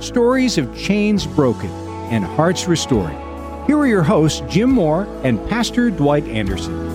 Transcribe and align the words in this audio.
stories 0.00 0.58
of 0.58 0.76
chains 0.76 1.26
broken 1.26 1.70
and 2.10 2.24
hearts 2.24 2.66
restored. 2.66 3.12
Here 3.66 3.76
are 3.78 3.86
your 3.86 4.02
hosts, 4.02 4.42
Jim 4.48 4.70
Moore 4.70 5.04
and 5.24 5.38
Pastor 5.48 5.90
Dwight 5.90 6.24
Anderson. 6.28 6.86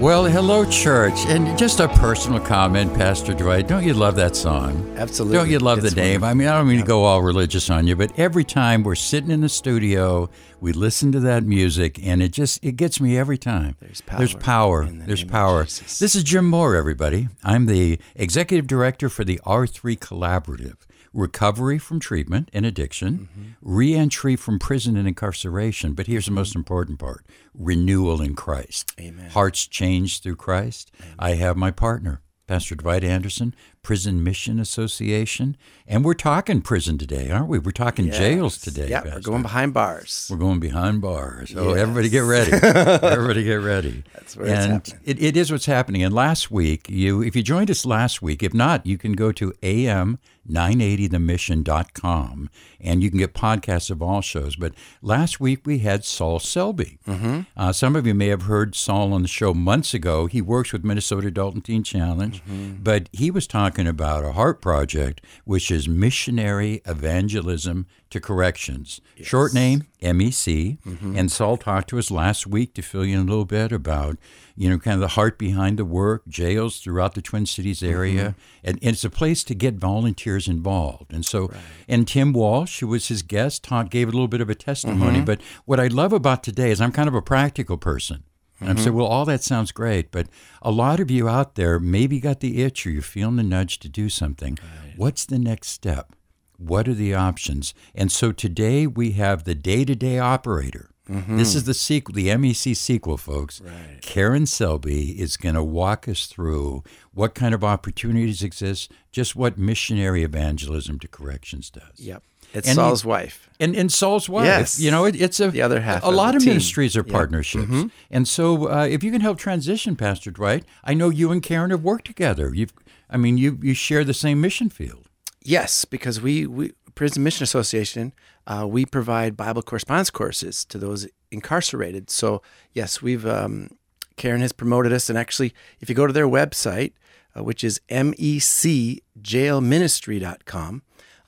Well, 0.00 0.24
hello, 0.24 0.64
church. 0.64 1.14
And 1.26 1.56
just 1.56 1.78
a 1.78 1.86
personal 1.86 2.40
comment, 2.40 2.92
Pastor 2.94 3.34
Dwight. 3.34 3.68
Don't 3.68 3.84
you 3.84 3.94
love 3.94 4.16
that 4.16 4.34
song? 4.34 4.92
Absolutely. 4.96 5.38
Don't 5.38 5.48
you 5.48 5.60
love 5.60 5.78
It's 5.84 5.94
the 5.94 6.00
name? 6.00 6.24
I 6.24 6.34
mean, 6.34 6.48
I 6.48 6.58
don't 6.58 6.66
mean 6.66 6.80
to 6.80 6.84
go 6.86 7.04
all 7.04 7.22
religious 7.22 7.70
on 7.70 7.86
you, 7.86 7.94
but 7.94 8.10
every 8.18 8.42
time 8.42 8.82
we're 8.82 8.96
sitting 8.96 9.30
in 9.30 9.42
the 9.42 9.48
studio, 9.48 10.28
we 10.60 10.72
listen 10.72 11.12
to 11.12 11.20
that 11.20 11.44
music, 11.44 12.04
and 12.04 12.20
it 12.20 12.32
just 12.32 12.58
it 12.64 12.72
gets 12.74 13.00
me 13.00 13.16
every 13.16 13.38
time. 13.38 13.76
There's 13.78 14.00
power 14.00 14.18
There's 14.18 14.34
power. 14.34 14.82
in 14.82 14.98
the 14.98 15.04
There's 15.06 15.20
name 15.20 15.28
of 15.28 15.32
power. 15.32 15.64
Jesus. 15.64 16.00
This 16.00 16.16
is 16.16 16.24
Jim 16.24 16.46
Moore, 16.48 16.74
everybody. 16.74 17.28
I'm 17.44 17.66
the 17.66 18.00
executive 18.16 18.66
director 18.66 19.08
for 19.08 19.22
the 19.22 19.40
R3 19.46 19.96
Collaborative. 20.00 20.78
Recovery 21.12 21.78
from 21.78 22.00
treatment 22.00 22.48
and 22.52 22.64
addiction, 22.64 23.28
Mm-hmm. 23.36 23.48
reentry 23.60 24.34
from 24.36 24.58
prison 24.58 24.96
and 24.96 25.06
incarceration. 25.06 25.92
But 25.92 26.06
here's 26.06 26.26
the 26.26 26.32
most 26.32 26.54
important 26.56 26.98
part 26.98 27.26
renewal 27.54 28.22
in 28.22 28.34
Christ. 28.34 28.92
Amen. 28.98 29.30
Hearts 29.30 29.66
changed 29.66 30.22
through 30.22 30.36
Christ. 30.36 30.90
I 31.18 31.34
have 31.34 31.56
my 31.56 31.70
partner, 31.70 32.22
Pastor 32.46 32.74
Dwight 32.74 33.04
Anderson, 33.04 33.54
Prison 33.86 34.22
Mission 34.22 34.60
Association. 34.60 35.56
And 35.88 36.04
we're 36.04 36.14
talking 36.14 36.62
prison 36.62 36.98
today, 36.98 37.30
aren't 37.32 37.48
we? 37.48 37.58
We're 37.58 37.72
talking 37.72 38.12
jails 38.12 38.56
today. 38.58 38.88
Yeah, 38.88 39.02
we're 39.04 39.18
going 39.20 39.42
behind 39.42 39.74
bars. 39.74 40.28
We're 40.30 40.36
going 40.36 40.60
behind 40.60 41.00
bars. 41.00 41.52
Oh, 41.56 41.70
Yes. 41.70 41.78
everybody 41.80 42.08
get 42.08 42.20
ready. 42.20 42.52
everybody 42.62 43.42
get 43.42 43.56
ready. 43.56 44.04
That's 44.14 44.36
where 44.36 44.46
it's 44.46 44.60
and 44.64 44.72
happening. 44.74 45.00
It, 45.04 45.20
it 45.20 45.36
is 45.36 45.50
what's 45.50 45.66
happening. 45.66 46.04
And 46.04 46.14
last 46.14 46.48
week, 46.52 46.88
you 46.88 47.22
if 47.22 47.34
you 47.34 47.42
joined 47.42 47.72
us 47.72 47.84
last 47.84 48.22
week, 48.22 48.44
if 48.44 48.54
not, 48.54 48.86
you 48.86 48.96
can 48.96 49.14
go 49.14 49.32
to 49.32 49.50
am980themission.com 49.62 52.50
and 52.80 53.02
you 53.02 53.10
can 53.10 53.18
get 53.18 53.34
podcasts 53.34 53.90
of 53.90 54.00
all 54.00 54.20
shows. 54.20 54.54
But 54.54 54.74
last 55.02 55.40
week 55.40 55.66
we 55.66 55.80
had 55.80 56.04
Saul 56.04 56.38
Selby. 56.38 57.00
Mm-hmm. 57.06 57.40
Uh, 57.56 57.72
some 57.72 57.96
of 57.96 58.06
you 58.06 58.14
may 58.14 58.28
have 58.28 58.42
heard 58.42 58.76
Saul 58.76 59.12
on 59.12 59.22
the 59.22 59.28
show 59.28 59.52
months 59.52 59.92
ago. 59.92 60.26
He 60.26 60.40
works 60.40 60.72
with 60.72 60.84
Minnesota 60.84 61.26
Adult 61.28 61.54
and 61.54 61.64
Teen 61.64 61.82
Challenge, 61.82 62.40
Mm-hmm. 62.44 62.82
but 62.84 63.08
he 63.12 63.30
was 63.32 63.46
talking 63.48 63.71
about 63.78 64.24
a 64.24 64.32
heart 64.32 64.60
project, 64.60 65.20
which 65.44 65.70
is 65.70 65.88
missionary 65.88 66.82
evangelism 66.86 67.86
to 68.10 68.20
corrections. 68.20 69.00
Short 69.22 69.54
name 69.54 69.86
MEC. 70.02 70.78
Mm-hmm. 70.80 71.16
And 71.16 71.32
Saul 71.32 71.56
talked 71.56 71.88
to 71.90 71.98
us 71.98 72.10
last 72.10 72.46
week 72.46 72.74
to 72.74 72.82
fill 72.82 73.04
you 73.04 73.18
in 73.18 73.22
a 73.26 73.30
little 73.30 73.46
bit 73.46 73.72
about, 73.72 74.18
you 74.54 74.68
know, 74.68 74.78
kind 74.78 74.94
of 74.94 75.00
the 75.00 75.08
heart 75.08 75.38
behind 75.38 75.78
the 75.78 75.84
work, 75.84 76.26
jails 76.28 76.80
throughout 76.80 77.14
the 77.14 77.22
Twin 77.22 77.46
Cities 77.46 77.82
area. 77.82 78.34
And, 78.62 78.78
and 78.82 78.92
it's 78.92 79.04
a 79.04 79.10
place 79.10 79.42
to 79.44 79.54
get 79.54 79.74
volunteers 79.74 80.46
involved. 80.46 81.12
And 81.12 81.24
so, 81.24 81.50
and 81.88 82.06
Tim 82.06 82.32
Walsh, 82.32 82.80
who 82.80 82.88
was 82.88 83.08
his 83.08 83.22
guest, 83.22 83.64
talk, 83.64 83.88
gave 83.88 84.08
a 84.08 84.12
little 84.12 84.28
bit 84.28 84.40
of 84.40 84.50
a 84.50 84.54
testimony. 84.54 85.18
Mm-hmm. 85.18 85.24
But 85.24 85.40
what 85.64 85.80
I 85.80 85.86
love 85.86 86.12
about 86.12 86.42
today 86.42 86.70
is 86.70 86.80
I'm 86.80 86.92
kind 86.92 87.08
of 87.08 87.14
a 87.14 87.22
practical 87.22 87.78
person. 87.78 88.24
And 88.62 88.70
I'm 88.70 88.76
saying, 88.76 88.88
mm-hmm. 88.88 88.98
well, 88.98 89.06
all 89.06 89.24
that 89.26 89.42
sounds 89.42 89.72
great, 89.72 90.10
but 90.10 90.28
a 90.60 90.70
lot 90.70 91.00
of 91.00 91.10
you 91.10 91.28
out 91.28 91.54
there 91.54 91.78
maybe 91.78 92.20
got 92.20 92.40
the 92.40 92.62
itch 92.62 92.86
or 92.86 92.90
you're 92.90 93.02
feeling 93.02 93.36
the 93.36 93.42
nudge 93.42 93.78
to 93.80 93.88
do 93.88 94.08
something. 94.08 94.58
What's 94.96 95.24
the 95.24 95.38
next 95.38 95.68
step? 95.68 96.12
What 96.56 96.86
are 96.86 96.94
the 96.94 97.14
options? 97.14 97.74
And 97.94 98.12
so 98.12 98.30
today 98.32 98.86
we 98.86 99.12
have 99.12 99.44
the 99.44 99.54
day 99.54 99.84
to 99.84 99.94
day 99.94 100.18
operator. 100.18 100.90
Mm-hmm. 101.10 101.36
This 101.36 101.54
is 101.54 101.64
the 101.64 101.74
sequel, 101.74 102.14
the 102.14 102.28
MEC 102.28 102.76
sequel, 102.76 103.16
folks. 103.16 103.60
Karen 104.00 104.46
Selby 104.46 105.20
is 105.20 105.36
going 105.36 105.56
to 105.56 105.64
walk 105.64 106.08
us 106.08 106.26
through 106.26 106.84
what 107.12 107.34
kind 107.34 107.54
of 107.54 107.64
opportunities 107.64 108.42
exist, 108.42 108.92
just 109.10 109.34
what 109.34 109.58
missionary 109.58 110.22
evangelism 110.22 111.00
to 111.00 111.08
corrections 111.08 111.70
does. 111.70 111.98
Yep. 111.98 112.22
It's 112.54 112.68
And 112.68 112.76
Saul's 112.76 113.04
wife. 113.04 113.48
And, 113.60 113.76
and 113.76 113.92
Saul's 113.92 114.28
wife, 114.28 114.46
Yes. 114.46 114.78
you 114.80 114.90
know, 114.90 115.04
it, 115.04 115.14
it's 115.20 115.38
a 115.40 115.50
The 115.50 115.62
other 115.62 115.80
half 115.80 116.02
A 116.02 116.06
of 116.08 116.14
lot 116.14 116.34
of 116.34 116.42
team. 116.42 116.50
ministries 116.50 116.96
are. 116.96 117.02
Mm-hmm. 117.02 117.12
partnerships, 117.12 117.70
and 118.10 118.26
so 118.28 118.68
uh, 118.70 118.86
if 118.86 119.02
you 119.04 119.10
can 119.12 119.20
help 119.20 119.38
transition, 119.38 119.96
Pastor 119.96 120.30
Dwight, 120.30 120.64
I 120.84 120.94
know 120.94 121.08
you 121.10 121.30
and 121.32 121.42
Karen 121.42 121.70
have 121.70 121.82
worked 121.82 122.06
together. 122.06 122.52
You've, 122.54 122.72
I 123.08 123.16
mean, 123.16 123.38
you 123.38 123.58
you 123.62 123.74
share 123.74 124.04
the 124.04 124.14
same 124.14 124.40
mission 124.40 124.68
field. 124.70 125.08
Yes, 125.44 125.84
because 125.84 126.20
we, 126.20 126.46
we 126.46 126.72
Prison 126.94 127.22
Mission 127.22 127.44
Association, 127.44 128.12
uh, 128.46 128.66
we 128.68 128.84
provide 128.84 129.36
Bible 129.36 129.62
correspondence 129.62 130.10
courses 130.10 130.64
to 130.66 130.78
those 130.78 131.06
incarcerated. 131.30 132.10
So 132.10 132.42
yes, 132.72 133.00
we've 133.02 133.24
um, 133.26 133.70
Karen 134.16 134.40
has 134.42 134.52
promoted 134.52 134.92
us, 134.92 135.08
and 135.08 135.18
actually, 135.18 135.54
if 135.80 135.88
you 135.88 135.94
go 135.94 136.06
to 136.06 136.12
their 136.12 136.28
website, 136.28 136.92
uh, 137.36 137.42
which 137.44 137.64
is 137.64 137.80
mecjailministry.com, 137.90 140.82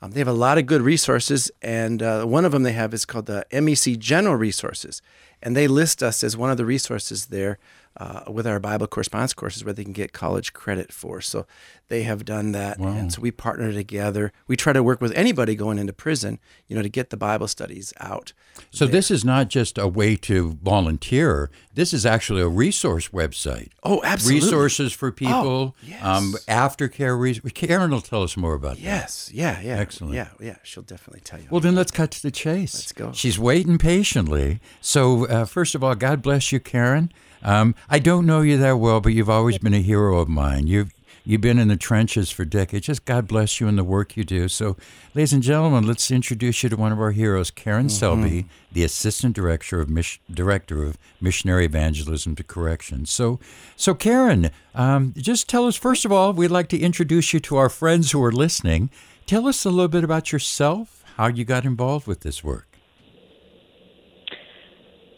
um, 0.05 0.11
they 0.11 0.19
have 0.19 0.27
a 0.27 0.33
lot 0.33 0.59
of 0.59 0.67
good 0.67 0.83
resources, 0.83 1.51
and 1.63 2.03
uh, 2.03 2.25
one 2.25 2.45
of 2.45 2.51
them 2.51 2.61
they 2.61 2.73
have 2.73 2.93
is 2.93 3.05
called 3.05 3.25
the 3.25 3.43
MEC 3.51 3.97
General 3.97 4.35
Resources, 4.35 5.01
and 5.41 5.55
they 5.55 5.67
list 5.67 6.03
us 6.03 6.23
as 6.23 6.37
one 6.37 6.51
of 6.51 6.57
the 6.57 6.65
resources 6.65 7.27
there 7.27 7.57
uh, 7.97 8.23
with 8.31 8.45
our 8.45 8.59
Bible 8.59 8.87
correspondence 8.87 9.33
courses 9.33 9.63
where 9.63 9.73
they 9.73 9.83
can 9.83 9.93
get 9.93 10.11
college 10.13 10.51
credit 10.53 10.91
for. 10.91 11.21
So 11.21 11.45
they 11.87 12.03
have 12.03 12.25
done 12.25 12.51
that, 12.51 12.77
and 12.79 13.13
so 13.13 13.21
we 13.21 13.31
partner 13.31 13.71
together. 13.71 14.33
We 14.47 14.55
try 14.57 14.73
to 14.73 14.81
work 14.83 14.99
with 15.01 15.13
anybody 15.15 15.55
going 15.55 15.77
into 15.79 15.93
prison, 15.93 16.39
you 16.67 16.75
know, 16.75 16.81
to 16.81 16.89
get 16.89 17.09
the 17.11 17.17
Bible 17.17 17.47
studies 17.47 17.93
out. 17.99 18.33
So 18.71 18.85
this 18.87 19.09
is 19.11 19.23
not 19.23 19.49
just 19.49 19.77
a 19.77 19.87
way 19.87 20.15
to 20.17 20.57
volunteer. 20.63 21.49
This 21.73 21.93
is 21.93 22.05
actually 22.05 22.41
a 22.41 22.47
resource 22.47 23.09
website. 23.09 23.69
Oh, 23.83 24.01
absolutely. 24.03 24.45
Resources 24.47 24.93
for 24.93 25.11
people, 25.11 25.35
Oh, 25.35 25.73
yes. 25.83 26.03
um, 26.03 26.33
aftercare. 26.47 27.19
Res- 27.19 27.39
Karen 27.53 27.91
will 27.91 28.01
tell 28.01 28.23
us 28.23 28.35
more 28.35 28.53
about 28.55 28.75
that. 28.75 28.81
Yes, 28.81 29.29
yeah, 29.33 29.61
yeah, 29.61 29.77
Excellent. 29.77 30.13
Yeah, 30.15 30.29
yeah, 30.39 30.55
she'll 30.63 30.83
definitely 30.83 31.21
tell 31.21 31.39
you. 31.39 31.47
Well, 31.51 31.61
then 31.61 31.75
let's 31.75 31.91
cut 31.91 32.11
to 32.11 32.21
the 32.21 32.31
chase. 32.31 32.73
Let's 32.75 32.91
go. 32.93 33.11
She's 33.13 33.37
waiting 33.37 33.77
patiently. 33.77 34.59
So, 34.81 35.27
uh, 35.27 35.45
first 35.45 35.75
of 35.75 35.83
all, 35.83 35.95
God 35.95 36.21
bless 36.21 36.51
you, 36.51 36.59
Karen. 36.59 37.11
Um, 37.45 37.75
I 37.89 37.99
don't 37.99 38.25
know 38.25 38.41
you 38.41 38.57
that 38.57 38.79
well, 38.79 38.99
but 38.99 39.13
you've 39.13 39.29
always 39.29 39.57
been 39.59 39.73
a 39.75 39.79
hero 39.81 40.17
of 40.19 40.27
mine. 40.27 40.65
You've 40.67 40.91
you've 41.23 41.41
been 41.41 41.59
in 41.59 41.67
the 41.67 41.77
trenches 41.77 42.31
for 42.31 42.43
decades. 42.43 42.87
Just 42.87 43.05
God 43.05 43.27
bless 43.27 43.59
you 43.59 43.67
and 43.67 43.77
the 43.77 43.83
work 43.83 44.17
you 44.17 44.23
do. 44.23 44.47
So, 44.47 44.75
ladies 45.13 45.31
and 45.31 45.43
gentlemen, 45.43 45.85
let's 45.85 46.09
introduce 46.09 46.63
you 46.63 46.69
to 46.69 46.75
one 46.75 46.91
of 46.91 46.99
our 46.99 47.11
heroes, 47.11 47.51
Karen 47.51 47.85
Mm-hmm. 47.85 47.89
Selby, 47.89 48.45
the 48.71 48.83
assistant 48.83 49.35
director 49.35 49.79
of 49.79 49.89
Miss- 49.89 50.17
director 50.31 50.83
of 50.83 50.97
missionary 51.21 51.65
evangelism 51.65 52.35
to 52.35 52.43
corrections. 52.43 53.11
So, 53.11 53.39
so 53.75 53.93
Karen, 53.93 54.49
um, 54.73 55.13
just 55.15 55.47
tell 55.47 55.67
us 55.67 55.75
first 55.75 56.03
of 56.03 56.11
all. 56.11 56.33
We'd 56.33 56.49
like 56.49 56.67
to 56.69 56.79
introduce 56.79 57.31
you 57.31 57.39
to 57.41 57.57
our 57.57 57.69
friends 57.69 58.11
who 58.11 58.23
are 58.23 58.31
listening. 58.31 58.89
Tell 59.27 59.47
us 59.47 59.65
a 59.65 59.69
little 59.69 59.87
bit 59.87 60.03
about 60.03 60.31
yourself, 60.31 61.03
how 61.17 61.27
you 61.27 61.45
got 61.45 61.63
involved 61.63 62.07
with 62.07 62.21
this 62.21 62.43
work. 62.43 62.67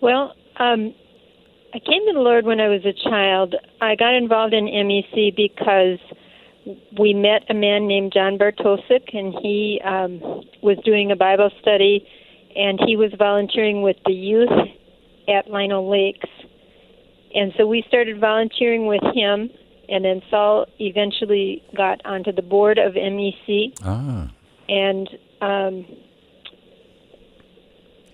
Well, 0.01 0.35
um, 0.57 0.93
I 1.73 1.79
came 1.79 2.05
to 2.07 2.13
the 2.13 2.19
Lord 2.19 2.45
when 2.45 2.59
I 2.59 2.69
was 2.69 2.85
a 2.85 2.93
child. 3.09 3.55
I 3.81 3.95
got 3.95 4.13
involved 4.15 4.53
in 4.53 4.65
MEC 4.65 5.35
because 5.35 5.99
we 6.97 7.13
met 7.13 7.43
a 7.49 7.53
man 7.53 7.87
named 7.87 8.13
John 8.13 8.37
Bartosik, 8.37 9.13
and 9.13 9.33
he 9.41 9.81
um, 9.83 10.19
was 10.61 10.77
doing 10.85 11.11
a 11.11 11.15
Bible 11.15 11.49
study, 11.61 12.07
and 12.55 12.79
he 12.85 12.95
was 12.95 13.11
volunteering 13.17 13.81
with 13.81 13.97
the 14.05 14.13
youth 14.13 14.49
at 15.27 15.51
Lino 15.51 15.81
Lakes. 15.89 16.29
And 17.35 17.53
so 17.57 17.67
we 17.67 17.83
started 17.87 18.19
volunteering 18.19 18.87
with 18.87 19.03
him, 19.13 19.49
and 19.89 20.03
then 20.03 20.21
Saul 20.29 20.65
eventually 20.79 21.63
got 21.75 22.03
onto 22.05 22.31
the 22.31 22.41
board 22.41 22.77
of 22.77 22.93
MEC, 22.93 23.73
Ah, 23.83 24.31
and 24.69 25.09
um, 25.41 25.85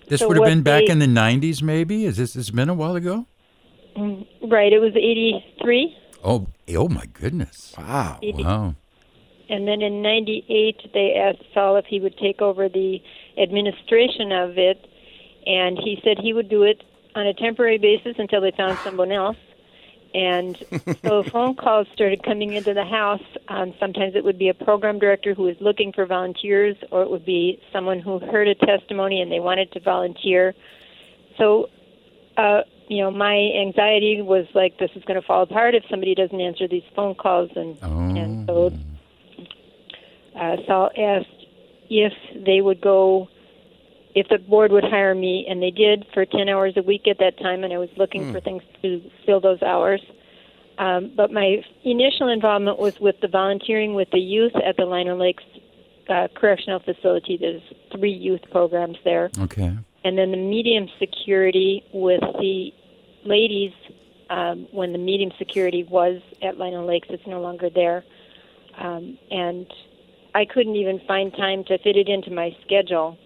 this 0.08 0.20
So 0.20 0.28
would 0.28 0.36
have 0.36 0.46
been 0.46 0.62
back 0.62 0.86
they- 0.86 0.92
in 0.92 0.98
the 0.98 1.06
'90s, 1.06 1.62
maybe. 1.62 2.04
Is 2.04 2.16
this? 2.16 2.36
It's 2.36 2.50
been 2.50 2.68
a 2.68 2.74
while 2.74 2.96
ago. 2.96 3.26
Right, 3.96 4.72
it 4.72 4.80
was 4.80 4.92
83. 4.96 5.96
Oh, 6.22 6.46
oh 6.74 6.88
my 6.88 7.06
goodness! 7.06 7.74
wow. 7.76 8.18
Wow. 8.22 8.74
And 9.48 9.68
then 9.68 9.82
in 9.82 10.02
98, 10.02 10.92
they 10.94 11.14
asked 11.14 11.44
Saul 11.52 11.76
if 11.76 11.84
he 11.86 12.00
would 12.00 12.16
take 12.16 12.40
over 12.40 12.68
the 12.68 13.00
administration 13.38 14.32
of 14.32 14.56
it. 14.58 14.86
And 15.46 15.78
he 15.78 16.00
said 16.02 16.18
he 16.18 16.32
would 16.32 16.48
do 16.48 16.62
it 16.62 16.82
on 17.14 17.26
a 17.26 17.34
temporary 17.34 17.78
basis 17.78 18.14
until 18.18 18.40
they 18.40 18.52
found 18.56 18.78
someone 18.78 19.12
else. 19.12 19.36
And 20.14 20.56
so 21.04 21.22
phone 21.30 21.56
calls 21.56 21.88
started 21.92 22.22
coming 22.22 22.52
into 22.54 22.72
the 22.72 22.84
house. 22.84 23.22
Um, 23.48 23.74
sometimes 23.78 24.14
it 24.14 24.24
would 24.24 24.38
be 24.38 24.48
a 24.48 24.54
program 24.54 24.98
director 24.98 25.34
who 25.34 25.42
was 25.42 25.56
looking 25.60 25.92
for 25.92 26.06
volunteers, 26.06 26.76
or 26.90 27.02
it 27.02 27.10
would 27.10 27.26
be 27.26 27.60
someone 27.72 28.00
who 28.00 28.20
heard 28.20 28.48
a 28.48 28.54
testimony 28.54 29.20
and 29.20 29.30
they 29.30 29.40
wanted 29.40 29.72
to 29.72 29.80
volunteer. 29.80 30.54
So, 31.36 31.68
uh, 32.36 32.62
you 32.88 33.02
know, 33.02 33.10
my 33.10 33.34
anxiety 33.34 34.20
was 34.20 34.46
like, 34.54 34.78
this 34.78 34.90
is 34.94 35.04
going 35.04 35.20
to 35.20 35.26
fall 35.26 35.42
apart 35.42 35.74
if 35.74 35.84
somebody 35.90 36.14
doesn't 36.14 36.40
answer 36.40 36.68
these 36.68 36.82
phone 36.94 37.14
calls. 37.14 37.50
And, 37.56 37.78
and 38.18 38.46
so 38.46 38.70
uh, 40.38 40.56
Saul 40.66 40.90
asked 40.96 41.46
if 41.88 42.12
they 42.44 42.60
would 42.60 42.80
go, 42.80 43.28
if 44.14 44.28
the 44.28 44.38
board 44.38 44.70
would 44.70 44.84
hire 44.84 45.14
me, 45.14 45.46
and 45.48 45.62
they 45.62 45.70
did 45.70 46.06
for 46.14 46.24
10 46.24 46.48
hours 46.48 46.74
a 46.76 46.82
week 46.82 47.08
at 47.08 47.18
that 47.18 47.38
time, 47.38 47.64
and 47.64 47.72
I 47.72 47.78
was 47.78 47.88
looking 47.96 48.32
for 48.32 48.40
things 48.40 48.62
to 48.82 49.02
fill 49.26 49.40
those 49.40 49.62
hours. 49.62 50.00
Um, 50.78 51.12
but 51.16 51.32
my 51.32 51.62
initial 51.84 52.28
involvement 52.28 52.78
was 52.78 52.94
with 53.00 53.16
the 53.22 53.28
volunteering 53.28 53.94
with 53.94 54.10
the 54.10 54.18
youth 54.18 54.52
at 54.56 54.76
the 54.76 54.84
Lino 54.84 55.16
Lakes 55.16 55.44
uh, 56.08 56.28
Correctional 56.34 56.80
Facility. 56.80 57.38
There's 57.40 57.62
three 57.92 58.12
youth 58.12 58.42
programs 58.50 58.96
there 59.04 59.30
Okay. 59.38 59.72
And 60.04 60.18
then 60.18 60.30
the 60.30 60.36
medium 60.36 60.88
security 60.98 61.82
with 61.92 62.20
the 62.20 62.70
ladies 63.24 63.72
um, 64.30 64.68
when 64.70 64.92
the 64.92 64.98
medium 64.98 65.32
security 65.38 65.84
was 65.84 66.20
at 66.42 66.58
Lino 66.58 66.86
Lakes. 66.86 67.08
It's 67.10 67.26
no 67.26 67.40
longer 67.40 67.70
there, 67.74 68.04
um, 68.78 69.18
and 69.30 69.66
I 70.34 70.44
couldn't 70.44 70.76
even 70.76 71.00
find 71.06 71.32
time 71.32 71.64
to 71.64 71.78
fit 71.78 71.96
it 71.96 72.08
into 72.08 72.30
my 72.30 72.56
schedule. 72.64 73.16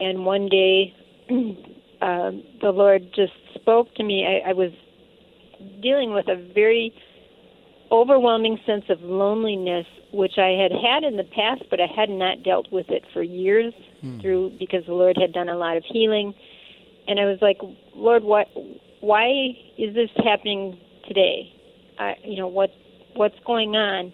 And 0.00 0.24
one 0.24 0.48
day, 0.48 0.94
um, 1.30 2.42
the 2.60 2.70
Lord 2.70 3.12
just 3.14 3.32
spoke 3.54 3.94
to 3.96 4.04
me. 4.04 4.26
I, 4.26 4.50
I 4.50 4.52
was 4.52 4.72
dealing 5.80 6.12
with 6.12 6.28
a 6.28 6.36
very 6.54 6.94
overwhelming 7.92 8.58
sense 8.64 8.84
of 8.88 9.02
loneliness, 9.02 9.86
which 10.12 10.38
I 10.38 10.48
had 10.60 10.72
had 10.72 11.04
in 11.04 11.16
the 11.18 11.24
past, 11.24 11.64
but 11.70 11.78
I 11.80 11.86
had 11.94 12.08
not 12.08 12.42
dealt 12.42 12.72
with 12.72 12.88
it 12.88 13.04
for 13.12 13.22
years 13.22 13.74
hmm. 14.00 14.18
through 14.20 14.56
because 14.58 14.84
the 14.86 14.94
Lord 14.94 15.16
had 15.20 15.32
done 15.32 15.50
a 15.50 15.56
lot 15.56 15.76
of 15.76 15.84
healing. 15.84 16.34
And 17.06 17.20
I 17.20 17.26
was 17.26 17.38
like, 17.42 17.58
Lord, 17.94 18.24
what? 18.24 18.48
Why 19.00 19.28
is 19.76 19.94
this 19.94 20.10
happening 20.24 20.78
today? 21.06 21.52
I, 21.98 22.14
you 22.24 22.38
know 22.38 22.48
what? 22.48 22.70
What's 23.14 23.38
going 23.46 23.76
on? 23.76 24.12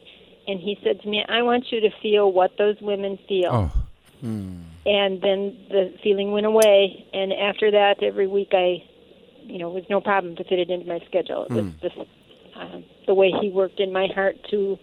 And 0.49 0.59
He 0.61 0.77
said 0.83 1.01
to 1.03 1.09
me, 1.09 1.25
I 1.29 1.43
want 1.43 1.67
you 1.71 1.81
to 1.81 1.91
feel 2.03 2.33
what 2.33 2.53
those 2.59 2.77
women 2.81 3.19
feel 3.29 3.51
Oh, 3.53 3.73
hmm. 4.21 4.63
and 4.87 5.21
then 5.21 5.57
the 5.69 5.95
feeling 6.03 6.33
went 6.33 6.47
away 6.47 7.07
and 7.13 7.33
after 7.33 7.71
that 7.71 8.03
every 8.03 8.27
week 8.27 8.49
i 8.53 8.83
you 9.43 9.59
know 9.59 9.71
it 9.71 9.75
was 9.75 9.85
no 9.91 10.01
problem 10.01 10.35
to 10.37 10.45
fit 10.45 10.59
it 10.59 10.71
into 10.71 10.87
my 10.87 10.99
schedule 11.07 11.45
it 11.45 11.53
was 11.53 11.65
hmm. 11.65 11.71
just 11.81 11.97
um, 12.59 12.85
the 13.07 13.15
way 13.15 13.33
he 13.41 13.51
worked 13.51 13.81
in 13.81 13.93
my 13.93 14.07
heart 14.15 14.37
to 14.51 14.77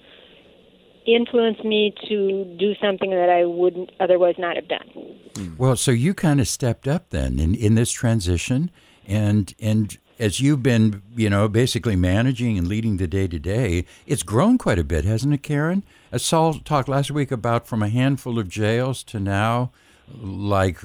influence 1.05 1.63
me 1.63 1.93
to 2.09 2.55
do 2.57 2.73
something 2.81 3.11
that 3.11 3.29
i 3.29 3.45
wouldn't 3.45 3.91
otherwise 3.99 4.35
not 4.39 4.55
have 4.55 4.67
done 4.67 5.15
well, 5.57 5.75
so 5.75 5.91
you 5.91 6.13
kind 6.13 6.39
of 6.39 6.47
stepped 6.47 6.87
up 6.87 7.09
then 7.09 7.39
in, 7.39 7.55
in 7.55 7.75
this 7.75 7.91
transition, 7.91 8.71
and 9.07 9.53
and 9.59 9.97
as 10.17 10.39
you've 10.39 10.63
been, 10.63 11.01
you 11.15 11.29
know, 11.29 11.49
basically 11.49 11.97
managing 11.97 12.57
and 12.57 12.67
leading 12.67 12.97
the 12.97 13.07
day 13.07 13.27
to 13.27 13.37
day, 13.37 13.85
it's 14.07 14.23
grown 14.23 14.57
quite 14.57 14.79
a 14.79 14.83
bit, 14.83 15.03
hasn't 15.03 15.33
it, 15.33 15.43
Karen? 15.43 15.83
As 16.09 16.23
Saul 16.23 16.53
talked 16.53 16.87
last 16.87 17.11
week 17.11 17.31
about 17.31 17.67
from 17.67 17.83
a 17.83 17.89
handful 17.89 18.39
of 18.39 18.47
jails 18.47 19.03
to 19.03 19.19
now, 19.19 19.71
like 20.07 20.79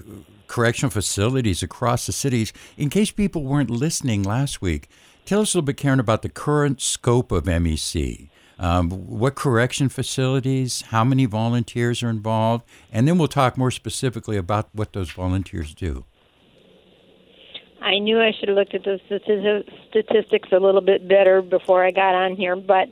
correctional 0.49 0.91
facilities 0.91 1.63
across 1.63 2.07
the 2.07 2.13
cities. 2.13 2.53
In 2.77 2.91
case 2.91 3.13
people 3.13 3.45
weren't 3.45 3.71
listening 3.71 4.25
last 4.25 4.61
week, 4.61 4.89
tell 5.25 5.41
us 5.41 5.55
a 5.55 5.59
little 5.59 5.67
bit, 5.67 5.77
Karen, 5.77 6.01
about 6.01 6.23
the 6.23 6.29
current 6.29 6.81
scope 6.81 7.33
of 7.33 7.45
MEC. 7.45 8.29
Um, 8.59 8.91
what 8.91 9.37
correction 9.37 9.89
facilities, 9.89 10.83
how 10.89 11.03
many 11.03 11.25
volunteers 11.25 12.03
are 12.03 12.11
involved, 12.11 12.65
and 12.93 13.09
then 13.09 13.17
we'll 13.17 13.29
talk 13.29 13.57
more 13.57 13.71
specifically 13.71 14.37
about 14.37 14.69
what 14.75 14.93
those 14.93 15.11
volunteers 15.11 15.73
do. 15.75 16.05
i 17.81 17.99
knew 17.99 18.21
i 18.21 18.31
should 18.39 18.51
have 18.51 18.59
looked 18.59 18.75
at 18.75 18.85
those 18.85 19.01
statistics 19.89 20.51
a 20.53 20.59
little 20.59 20.83
bit 20.83 21.09
better 21.09 21.41
before 21.41 21.83
i 21.83 21.91
got 21.91 22.15
on 22.15 22.37
here 22.37 22.55
but 22.55 22.89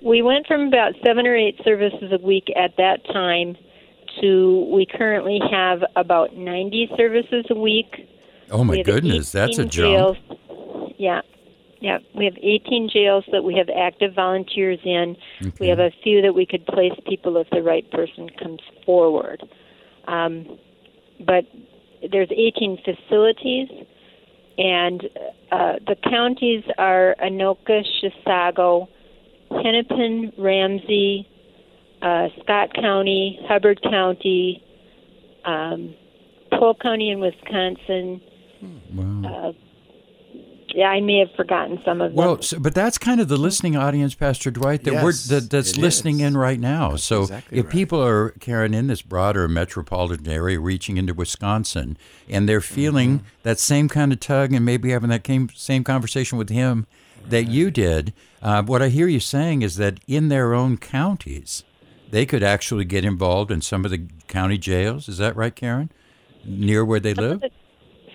we 0.00 0.22
went 0.22 0.46
from 0.46 0.68
about 0.68 0.92
seven 1.04 1.26
or 1.26 1.34
eight 1.34 1.58
services 1.64 2.12
a 2.12 2.24
week 2.24 2.44
at 2.54 2.76
that 2.76 3.04
time 3.06 3.56
to 4.20 4.70
we 4.72 4.86
currently 4.86 5.40
have 5.50 5.82
about 5.96 6.36
90 6.36 6.90
services 6.96 7.44
a 7.50 7.54
week 7.56 8.08
Oh 8.52 8.62
my 8.64 8.76
have 8.76 8.86
goodness, 8.86 9.32
that's 9.32 9.58
a 9.58 9.62
18 9.62 9.70
jump. 9.70 10.18
Jails. 10.18 10.38
Yeah. 10.98 11.22
Yeah. 11.82 11.98
We 12.14 12.24
have 12.26 12.36
18 12.40 12.90
jails 12.92 13.24
that 13.32 13.42
we 13.42 13.56
have 13.56 13.68
active 13.68 14.14
volunteers 14.14 14.78
in. 14.84 15.16
We 15.58 15.66
have 15.68 15.80
a 15.80 15.90
few 16.04 16.22
that 16.22 16.32
we 16.32 16.46
could 16.46 16.64
place 16.64 16.92
people 17.08 17.36
if 17.38 17.50
the 17.50 17.60
right 17.60 17.88
person 17.90 18.30
comes 18.40 18.60
forward. 18.86 19.42
Um, 20.06 20.58
but 21.26 21.44
there's 22.10 22.30
18 22.30 22.78
facilities, 22.84 23.68
and 24.58 25.02
uh, 25.50 25.72
the 25.86 25.96
counties 26.08 26.62
are 26.78 27.16
Anoka, 27.20 27.82
Chisago, 28.00 28.86
Hennepin, 29.50 30.32
Ramsey, 30.38 31.28
uh, 32.00 32.28
Scott 32.42 32.74
County, 32.74 33.40
Hubbard 33.48 33.80
County, 33.82 34.62
um, 35.44 35.94
Polk 36.52 36.80
County 36.80 37.10
in 37.10 37.18
Wisconsin. 37.18 38.20
Wow. 38.94 39.20
Yeah, 39.22 39.71
I 40.76 41.00
may 41.00 41.18
have 41.18 41.30
forgotten 41.36 41.80
some 41.84 42.00
of 42.00 42.10
them. 42.10 42.16
Well, 42.16 42.42
so, 42.42 42.58
but 42.58 42.74
that's 42.74 42.98
kind 42.98 43.20
of 43.20 43.28
the 43.28 43.36
listening 43.36 43.76
audience, 43.76 44.14
Pastor 44.14 44.50
Dwight, 44.50 44.84
that 44.84 44.94
we're 44.94 45.10
Yes, 45.10 45.26
that, 45.26 45.50
that's 45.50 45.76
listening 45.76 46.20
is. 46.20 46.26
in 46.26 46.36
right 46.36 46.58
now. 46.60 46.90
That's 46.90 47.04
so 47.04 47.22
exactly 47.22 47.58
if 47.58 47.64
right. 47.66 47.72
people 47.72 48.02
are 48.02 48.30
Karen 48.40 48.74
in 48.74 48.86
this 48.86 49.02
broader 49.02 49.48
metropolitan 49.48 50.28
area, 50.28 50.58
reaching 50.60 50.96
into 50.96 51.14
Wisconsin, 51.14 51.96
and 52.28 52.48
they're 52.48 52.60
feeling 52.60 53.18
Mm-hmm. 53.18 53.26
that 53.42 53.58
same 53.58 53.88
kind 53.88 54.12
of 54.12 54.20
tug, 54.20 54.52
and 54.52 54.64
maybe 54.64 54.90
having 54.90 55.10
that 55.10 55.24
came, 55.24 55.48
same 55.54 55.84
conversation 55.84 56.38
with 56.38 56.48
him 56.50 56.86
that 57.28 57.44
you 57.44 57.70
did, 57.70 58.12
uh, 58.42 58.62
what 58.62 58.82
I 58.82 58.88
hear 58.88 59.06
you 59.06 59.20
saying 59.20 59.62
is 59.62 59.76
that 59.76 60.00
in 60.08 60.28
their 60.28 60.54
own 60.54 60.76
counties, 60.76 61.62
they 62.10 62.26
could 62.26 62.42
actually 62.42 62.84
get 62.84 63.04
involved 63.04 63.50
in 63.50 63.60
some 63.60 63.84
of 63.84 63.90
the 63.90 64.06
county 64.28 64.58
jails. 64.58 65.08
Is 65.08 65.18
that 65.18 65.36
right, 65.36 65.54
Karen? 65.54 65.90
Near 66.44 66.84
where 66.84 67.00
they 67.00 67.14
live. 67.14 67.42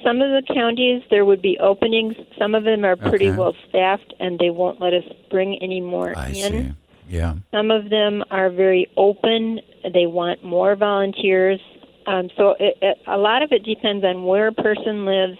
Some 0.04 0.22
of 0.22 0.30
the 0.30 0.54
counties 0.54 1.02
there 1.10 1.26
would 1.26 1.42
be 1.42 1.58
openings. 1.60 2.16
Some 2.38 2.56
of 2.56 2.64
them 2.64 2.86
are 2.86 2.96
pretty 2.96 3.30
Okay. 3.30 3.38
well 3.38 3.56
staffed, 3.70 4.14
and 4.20 4.38
they 4.40 4.50
won't 4.50 4.80
let 4.82 4.94
us 4.94 5.04
bring 5.30 5.58
any 5.62 5.82
more 5.82 6.18
I 6.18 6.28
in. 6.30 6.34
see. 6.34 6.72
Yeah. 7.10 7.36
Some 7.52 7.72
of 7.72 7.90
them 7.90 8.24
are 8.32 8.50
very 8.50 8.88
open. 8.98 9.62
They 9.94 10.06
want 10.08 10.44
more 10.44 10.76
volunteers. 10.76 11.60
Um, 12.06 12.30
so 12.38 12.56
it, 12.60 12.78
it, 12.82 12.98
a 13.08 13.18
lot 13.18 13.44
of 13.44 13.52
it 13.52 13.64
depends 13.64 14.04
on 14.06 14.24
where 14.26 14.48
a 14.48 14.54
person 14.54 15.06
lives, 15.06 15.38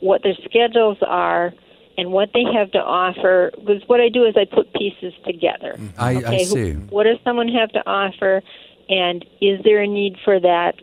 what 0.00 0.22
their 0.22 0.34
schedules 0.44 0.98
are, 1.06 1.52
and 1.96 2.12
what 2.12 2.30
they 2.34 2.44
have 2.54 2.70
to 2.72 2.78
offer. 2.78 3.50
Because 3.58 3.82
what 3.88 4.00
I 4.00 4.08
do 4.08 4.24
is 4.24 4.34
I 4.36 4.44
put 4.44 4.72
pieces 4.74 5.12
together. 5.26 5.76
I, 5.98 6.12
I 6.12 6.16
Okay, 6.16 6.38
who- 6.38 6.44
see. 6.44 6.72
what 6.72 7.04
does 7.04 7.18
someone 7.24 7.48
have 7.48 7.70
to 7.72 7.82
offer, 7.88 8.42
and 8.88 9.24
is 9.40 9.60
there 9.64 9.80
a 9.82 9.86
need 9.88 10.16
for 10.24 10.38
that 10.40 10.74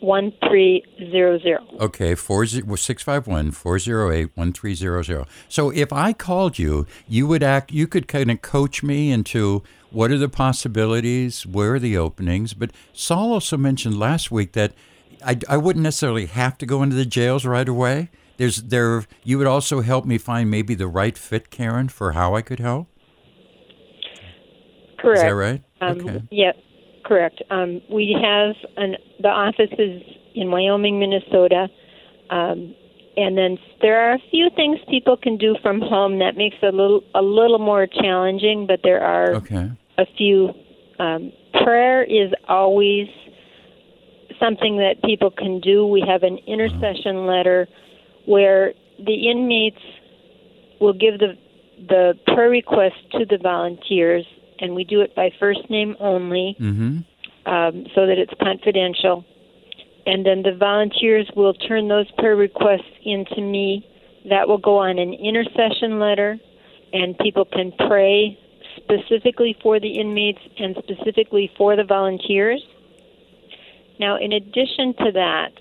zero 0.05 0.17
eight 0.17 0.23
one 0.23 0.33
three 0.49 0.85
zero 1.11 1.39
zero. 1.39 1.65
Okay, 1.81 2.15
four 2.15 2.47
six 2.47 3.03
five 3.03 3.27
one 3.27 3.51
four 3.51 3.79
zero 3.79 4.11
eight 4.11 4.31
one 4.35 4.53
three 4.53 4.75
zero 4.75 5.03
zero. 5.03 5.27
So 5.49 5.71
if 5.71 5.93
I 5.93 6.13
called 6.13 6.59
you, 6.59 6.87
you 7.09 7.27
would 7.27 7.43
act. 7.43 7.73
You 7.73 7.87
could 7.87 8.09
kind 8.09 8.31
of 8.31 8.43
coach 8.43 8.83
me 8.83 9.11
into 9.11 9.63
what 9.91 10.11
are 10.11 10.19
the 10.19 10.29
possibilities, 10.29 11.47
where 11.47 11.75
are 11.75 11.79
the 11.79 11.97
openings. 11.97 12.55
But 12.55 12.71
Saul 12.93 13.33
also 13.33 13.57
mentioned 13.57 13.99
last 13.99 14.31
week 14.31 14.53
that 14.53 14.73
I, 15.25 15.39
I 15.49 15.57
wouldn't 15.57 15.83
necessarily 15.83 16.27
have 16.27 16.59
to 16.59 16.67
go 16.67 16.83
into 16.83 16.97
the 16.97 17.07
jails 17.07 17.47
right 17.47 17.69
away. 17.69 18.11
There's 18.37 18.63
there. 18.63 19.05
You 19.23 19.39
would 19.39 19.47
also 19.47 19.81
help 19.81 20.05
me 20.05 20.19
find 20.19 20.51
maybe 20.51 20.75
the 20.75 20.89
right 20.89 21.17
fit, 21.17 21.51
Karen, 21.51 21.89
for 21.89 22.13
how 22.13 22.35
I 22.35 22.43
could 22.43 22.61
help. 22.61 22.89
Correct. 24.99 25.19
Is 25.19 25.23
that 25.25 25.35
right? 25.35 25.63
Um, 25.81 26.01
okay. 26.01 26.23
Yep, 26.31 26.57
correct. 27.05 27.43
Um, 27.51 27.81
we 27.91 28.17
have 28.21 28.55
an 28.77 28.97
the 29.21 29.29
offices 29.29 30.03
in 30.35 30.51
Wyoming, 30.51 30.99
Minnesota, 30.99 31.69
um, 32.31 32.75
and 33.17 33.39
then 33.39 33.59
there 33.81 34.01
are 34.01 34.15
a 34.15 34.23
few 34.31 34.51
things 34.57 34.79
people 34.91 35.17
can 35.17 35.37
do 35.37 35.57
from 35.63 35.81
home 35.81 36.19
that 36.19 36.37
makes 36.37 36.57
it 36.63 36.75
a 36.75 36.77
little 36.77 37.03
a 37.15 37.23
little 37.23 37.59
more 37.59 37.87
challenging. 37.87 38.67
But 38.67 38.81
there 38.83 39.03
are 39.03 39.35
Okay. 39.37 39.71
a 39.99 40.07
few. 40.17 40.53
Um, 40.99 41.33
prayer 41.65 42.03
is 42.05 42.33
always 42.49 43.09
something 44.39 44.79
that 44.79 45.03
people 45.05 45.31
can 45.31 45.61
do. 45.61 45.87
We 45.87 46.03
have 46.07 46.23
an 46.23 46.39
intercession 46.47 47.27
letter 47.27 47.69
where 48.27 48.75
the 48.99 49.31
inmates 49.31 49.81
will 50.81 50.93
give 50.93 51.19
the 51.19 51.37
the 51.89 52.15
prayer 52.27 52.51
request 52.51 52.97
to 53.13 53.25
the 53.25 53.39
volunteers, 53.39 54.25
and 54.65 54.75
we 54.75 54.83
do 54.83 55.03
it 55.03 55.15
by 55.15 55.31
first 55.39 55.69
name 55.69 55.95
only, 56.01 56.57
Mm-hmm. 56.59 57.53
um, 57.53 57.87
so 57.95 58.07
that 58.07 58.17
it's 58.17 58.33
confidential. 58.43 59.25
And 60.07 60.25
then 60.25 60.43
the 60.43 60.57
volunteers 60.59 61.31
will 61.37 61.53
turn 61.53 61.89
those 61.89 62.11
prayer 62.13 62.37
requests 62.37 62.93
into 63.05 63.41
me. 63.43 63.87
That 64.31 64.49
will 64.49 64.59
go 64.59 64.79
on 64.79 64.99
an 64.99 65.13
intercession 65.13 65.99
letter, 66.01 66.39
and 66.95 67.17
people 67.19 67.45
can 67.45 67.73
pray 67.77 68.39
specifically 68.77 69.55
for 69.63 69.79
the 69.79 70.01
inmates 70.01 70.41
and 70.59 70.75
specifically 70.79 71.51
for 71.59 71.77
the 71.77 71.85
volunteers. 71.85 72.63
Now, 74.01 74.17
in 74.17 74.33
addition 74.33 74.95
to 75.05 75.13
that, 75.13 75.53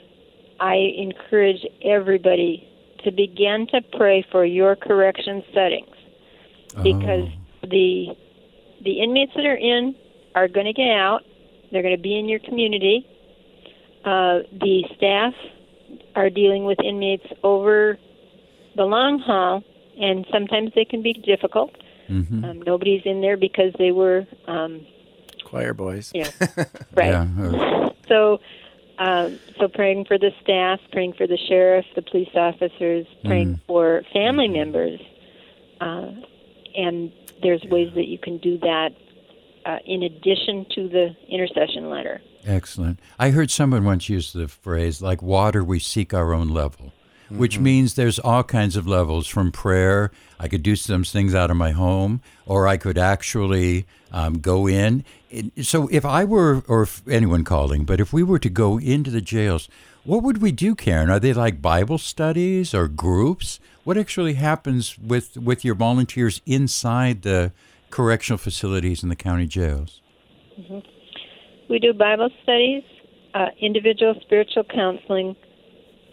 I 0.61 0.75
encourage 0.97 1.65
everybody 1.83 2.67
to 3.03 3.11
begin 3.11 3.67
to 3.73 3.81
pray 3.97 4.25
for 4.31 4.45
your 4.45 4.77
correction 4.77 5.43
settings 5.53 5.95
because 6.83 7.27
the 7.63 8.15
the 8.83 9.01
inmates 9.01 9.31
that 9.35 9.45
are 9.45 9.55
in 9.55 9.95
are 10.35 10.47
going 10.47 10.65
to 10.65 10.73
get 10.73 10.89
out. 10.91 11.21
They're 11.71 11.81
going 11.81 11.95
to 11.95 12.01
be 12.01 12.17
in 12.17 12.27
your 12.27 12.39
community. 12.39 13.07
Uh, 14.05 14.39
the 14.51 14.83
staff 14.97 15.33
are 16.15 16.29
dealing 16.29 16.65
with 16.65 16.79
inmates 16.83 17.25
over 17.43 17.97
the 18.75 18.83
long 18.83 19.19
haul, 19.19 19.63
and 19.99 20.25
sometimes 20.31 20.71
they 20.75 20.85
can 20.85 21.01
be 21.01 21.13
difficult. 21.13 21.71
Mm-hmm. 22.09 22.43
Um, 22.43 22.61
nobody's 22.61 23.01
in 23.05 23.21
there 23.21 23.37
because 23.37 23.73
they 23.79 23.91
were, 23.91 24.25
um, 24.47 24.85
Choir 25.45 25.73
boys. 25.73 26.11
you 26.13 26.23
know, 26.57 26.65
right. 26.93 27.09
Yeah. 27.11 27.27
uh, 27.41 27.89
So, 28.07 28.39
um, 28.97 29.39
so 29.59 29.67
praying 29.67 30.05
for 30.05 30.17
the 30.17 30.31
staff, 30.41 30.79
praying 30.91 31.13
for 31.13 31.25
the 31.27 31.37
sheriff, 31.47 31.85
the 31.95 32.01
police 32.01 32.29
officers, 32.35 33.07
praying 33.23 33.59
for 33.67 34.03
family 34.13 34.47
members, 34.47 34.99
uh, 35.79 36.11
and 36.75 37.11
there's 37.41 37.63
ways 37.65 37.91
that 37.95 38.07
you 38.07 38.17
can 38.17 38.37
do 38.37 38.57
that 38.59 38.89
uh, 39.65 39.77
in 39.85 40.03
addition 40.03 40.65
to 40.75 40.89
the 40.89 41.15
intercession 41.29 41.89
letter. 41.89 42.21
Excellent. 42.45 42.99
I 43.17 43.29
heard 43.29 43.49
someone 43.51 43.85
once 43.85 44.09
use 44.09 44.33
the 44.33 44.47
phrase, 44.47 45.01
like 45.01 45.21
water, 45.21 45.63
we 45.63 45.79
seek 45.79 46.13
our 46.13 46.33
own 46.33 46.49
level, 46.49 46.91
which 47.29 47.57
means 47.57 47.95
there's 47.95 48.19
all 48.19 48.43
kinds 48.43 48.75
of 48.75 48.85
levels 48.85 49.27
from 49.27 49.51
prayer. 49.51 50.11
I 50.39 50.49
could 50.49 50.61
do 50.61 50.75
some 50.75 51.03
things 51.05 51.33
out 51.33 51.49
of 51.49 51.57
my 51.57 51.71
home, 51.71 52.21
or 52.45 52.67
I 52.67 52.75
could 52.75 52.97
actually 52.97 53.85
um, 54.11 54.39
go 54.39 54.67
in. 54.67 55.05
So 55.61 55.87
if 55.87 56.03
I 56.05 56.25
were, 56.25 56.63
or 56.67 56.83
if 56.83 57.01
anyone 57.07 57.45
calling, 57.45 57.85
but 57.85 58.01
if 58.01 58.11
we 58.11 58.23
were 58.23 58.39
to 58.39 58.49
go 58.49 58.77
into 58.77 59.09
the 59.09 59.21
jails, 59.21 59.69
what 60.03 60.21
would 60.21 60.41
we 60.41 60.51
do, 60.51 60.75
Karen? 60.75 61.09
Are 61.09 61.19
they 61.19 61.33
like 61.33 61.61
Bible 61.61 61.97
studies 61.97 62.73
or 62.73 62.89
groups? 62.89 63.59
What 63.83 63.97
actually 63.97 64.35
happens 64.35 64.97
with, 64.97 65.37
with 65.37 65.65
your 65.65 65.75
volunteers 65.75 66.41
inside 66.45 67.23
the 67.23 67.51
correctional 67.89 68.37
facilities 68.37 69.03
in 69.03 69.09
the 69.09 69.15
county 69.15 69.45
jails? 69.45 70.01
We 71.69 71.79
do 71.79 71.93
Bible 71.93 72.29
studies, 72.43 72.83
uh, 73.33 73.47
individual 73.59 74.15
spiritual 74.21 74.63
counseling, 74.63 75.35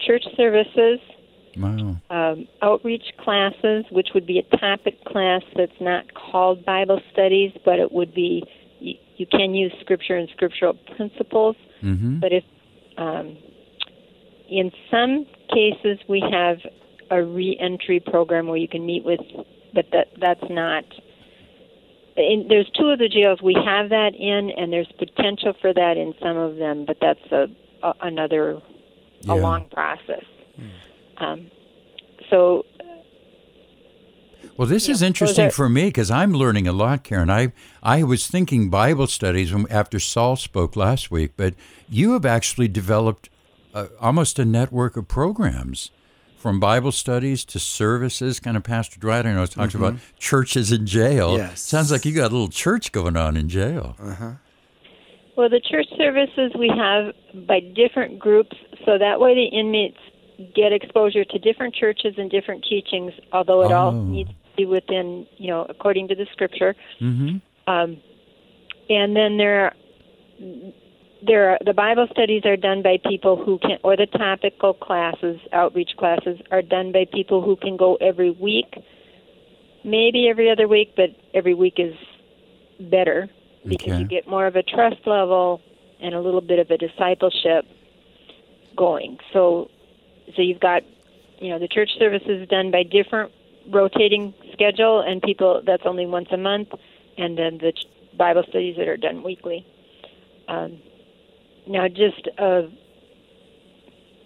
church 0.05 0.23
services, 0.35 0.99
Wow. 1.57 1.97
um, 2.09 2.47
outreach 2.61 3.03
classes, 3.19 3.85
which 3.91 4.09
would 4.13 4.25
be 4.25 4.39
a 4.39 4.57
topic 4.57 5.03
class 5.03 5.41
that's 5.55 5.79
not 5.81 6.05
called 6.13 6.65
Bible 6.65 7.01
studies, 7.11 7.51
but 7.65 7.77
it 7.77 7.91
would 7.91 8.13
be 8.13 8.43
you, 8.79 8.95
you 9.17 9.25
can 9.25 9.53
use 9.53 9.73
scripture 9.81 10.15
and 10.15 10.29
scriptural 10.29 10.75
principles. 10.95 11.57
Mm-hmm. 11.83 12.19
But 12.19 12.31
if 12.31 12.43
um, 12.97 13.37
in 14.49 14.71
some 14.89 15.25
cases 15.53 15.99
we 16.07 16.23
have 16.31 16.57
a 17.11 17.23
reentry 17.23 17.99
program 17.99 18.47
where 18.47 18.57
you 18.57 18.67
can 18.67 18.85
meet 18.85 19.03
with, 19.05 19.19
but 19.73 19.85
that 19.91 20.07
that's 20.19 20.43
not. 20.49 20.83
In, 22.17 22.45
there's 22.49 22.69
two 22.77 22.87
of 22.89 22.99
the 22.99 23.07
jails 23.07 23.41
we 23.41 23.53
have 23.53 23.89
that 23.89 24.11
in, 24.17 24.51
and 24.57 24.71
there's 24.73 24.91
potential 24.97 25.53
for 25.61 25.73
that 25.73 25.95
in 25.97 26.13
some 26.21 26.37
of 26.37 26.55
them, 26.57 26.85
but 26.85 26.97
that's 26.99 27.31
a, 27.31 27.45
a 27.83 27.93
another 28.01 28.59
Yeah. 29.21 29.33
a 29.33 29.35
long 29.35 29.65
process. 29.69 30.25
Um, 31.17 31.51
so 32.29 32.65
Well, 34.57 34.67
this 34.67 34.89
is 34.89 35.01
interesting 35.01 35.47
are- 35.47 35.51
for 35.51 35.69
me 35.69 35.85
because 35.85 36.11
I'm 36.11 36.33
learning 36.33 36.67
a 36.67 36.73
lot, 36.73 37.03
Karen. 37.03 37.29
I 37.29 37.53
I 37.81 38.03
was 38.03 38.27
thinking 38.27 38.69
Bible 38.69 39.07
studies 39.07 39.53
after 39.69 39.99
Saul 39.99 40.35
spoke 40.35 40.75
last 40.75 41.11
week, 41.11 41.31
but 41.37 41.53
you 41.89 42.13
have 42.13 42.25
actually 42.25 42.67
developed 42.67 43.29
uh, 43.73 43.87
almost 44.01 44.37
a 44.39 44.45
network 44.45 44.97
of 44.97 45.07
programs, 45.07 45.91
from 46.41 46.59
Bible 46.59 46.91
studies 46.91 47.45
to 47.45 47.59
services. 47.59 48.39
Kind 48.39 48.57
of 48.57 48.63
Pastor 48.63 48.99
Dwight, 48.99 49.25
I 49.25 49.33
know, 49.33 49.45
talks 49.45 49.75
about 49.75 49.95
churches 50.17 50.71
in 50.71 50.85
jail. 50.85 51.37
Yes. 51.37 51.61
sounds 51.61 51.91
like 51.91 52.03
you 52.05 52.13
got 52.13 52.31
a 52.31 52.33
little 52.33 52.49
church 52.49 52.91
going 52.91 53.15
on 53.15 53.37
in 53.37 53.47
jail. 53.47 53.95
Uh-huh. 53.99 54.31
Well, 55.37 55.49
the 55.49 55.61
church 55.61 55.87
services 55.97 56.51
we 56.57 56.69
have 56.75 57.13
by 57.47 57.59
different 57.61 58.19
groups, 58.19 58.55
so 58.85 58.97
that 58.97 59.19
way 59.19 59.33
the 59.35 59.45
inmates 59.57 59.97
get 60.55 60.73
exposure 60.73 61.23
to 61.23 61.39
different 61.39 61.73
churches 61.75 62.15
and 62.17 62.29
different 62.29 62.65
teachings, 62.67 63.13
although 63.31 63.61
it 63.63 63.71
all 63.71 63.91
Oh. 63.91 64.03
needs 64.03 64.29
to 64.29 64.35
be 64.57 64.65
within, 64.65 65.25
you 65.37 65.47
know, 65.47 65.65
according 65.69 66.07
to 66.09 66.15
the 66.15 66.25
scripture. 66.33 66.75
Mm-hmm. 66.99 67.37
Um, 67.71 67.97
and 68.89 69.15
then 69.15 69.37
there 69.37 69.65
are, 69.65 69.73
there 71.25 71.51
are, 71.51 71.57
the 71.63 71.73
Bible 71.73 72.07
studies 72.11 72.45
are 72.45 72.57
done 72.57 72.81
by 72.81 72.97
people 73.07 73.35
who 73.43 73.59
can, 73.59 73.77
or 73.83 73.95
the 73.95 74.07
topical 74.07 74.73
classes, 74.73 75.39
outreach 75.53 75.91
classes, 75.97 76.39
are 76.51 76.61
done 76.61 76.91
by 76.91 77.05
people 77.11 77.41
who 77.41 77.55
can 77.55 77.77
go 77.77 77.95
every 77.95 78.31
week, 78.31 78.73
maybe 79.83 80.27
every 80.29 80.49
other 80.49 80.67
week, 80.67 80.93
but 80.95 81.09
every 81.33 81.53
week 81.53 81.75
is 81.77 81.93
better 82.79 83.29
because 83.67 83.89
Okay. 83.89 83.99
you 83.99 84.07
get 84.07 84.27
more 84.27 84.47
of 84.47 84.55
a 84.55 84.63
trust 84.63 85.05
level 85.05 85.61
and 86.01 86.15
a 86.15 86.19
little 86.19 86.41
bit 86.41 86.57
of 86.57 86.71
a 86.71 86.77
discipleship 86.77 87.65
going. 88.75 89.19
So, 89.33 89.69
so 90.35 90.41
you've 90.41 90.59
got, 90.59 90.81
you 91.39 91.49
know, 91.49 91.59
the 91.59 91.67
church 91.67 91.91
services 91.99 92.47
done 92.49 92.71
by 92.71 92.83
different 92.83 93.31
rotating 93.69 94.33
schedule, 94.53 95.01
and 95.01 95.21
people 95.21 95.61
that's 95.63 95.83
only 95.85 96.07
once 96.07 96.29
a 96.31 96.37
month, 96.37 96.69
and 97.17 97.37
then 97.37 97.59
the 97.59 97.73
ch- 97.73 97.85
Bible 98.17 98.43
studies 98.49 98.75
that 98.77 98.87
are 98.87 98.97
done 98.97 99.21
weekly. 99.21 99.65
Um, 100.47 100.79
now, 101.67 101.87
just 101.87 102.27
a 102.37 102.69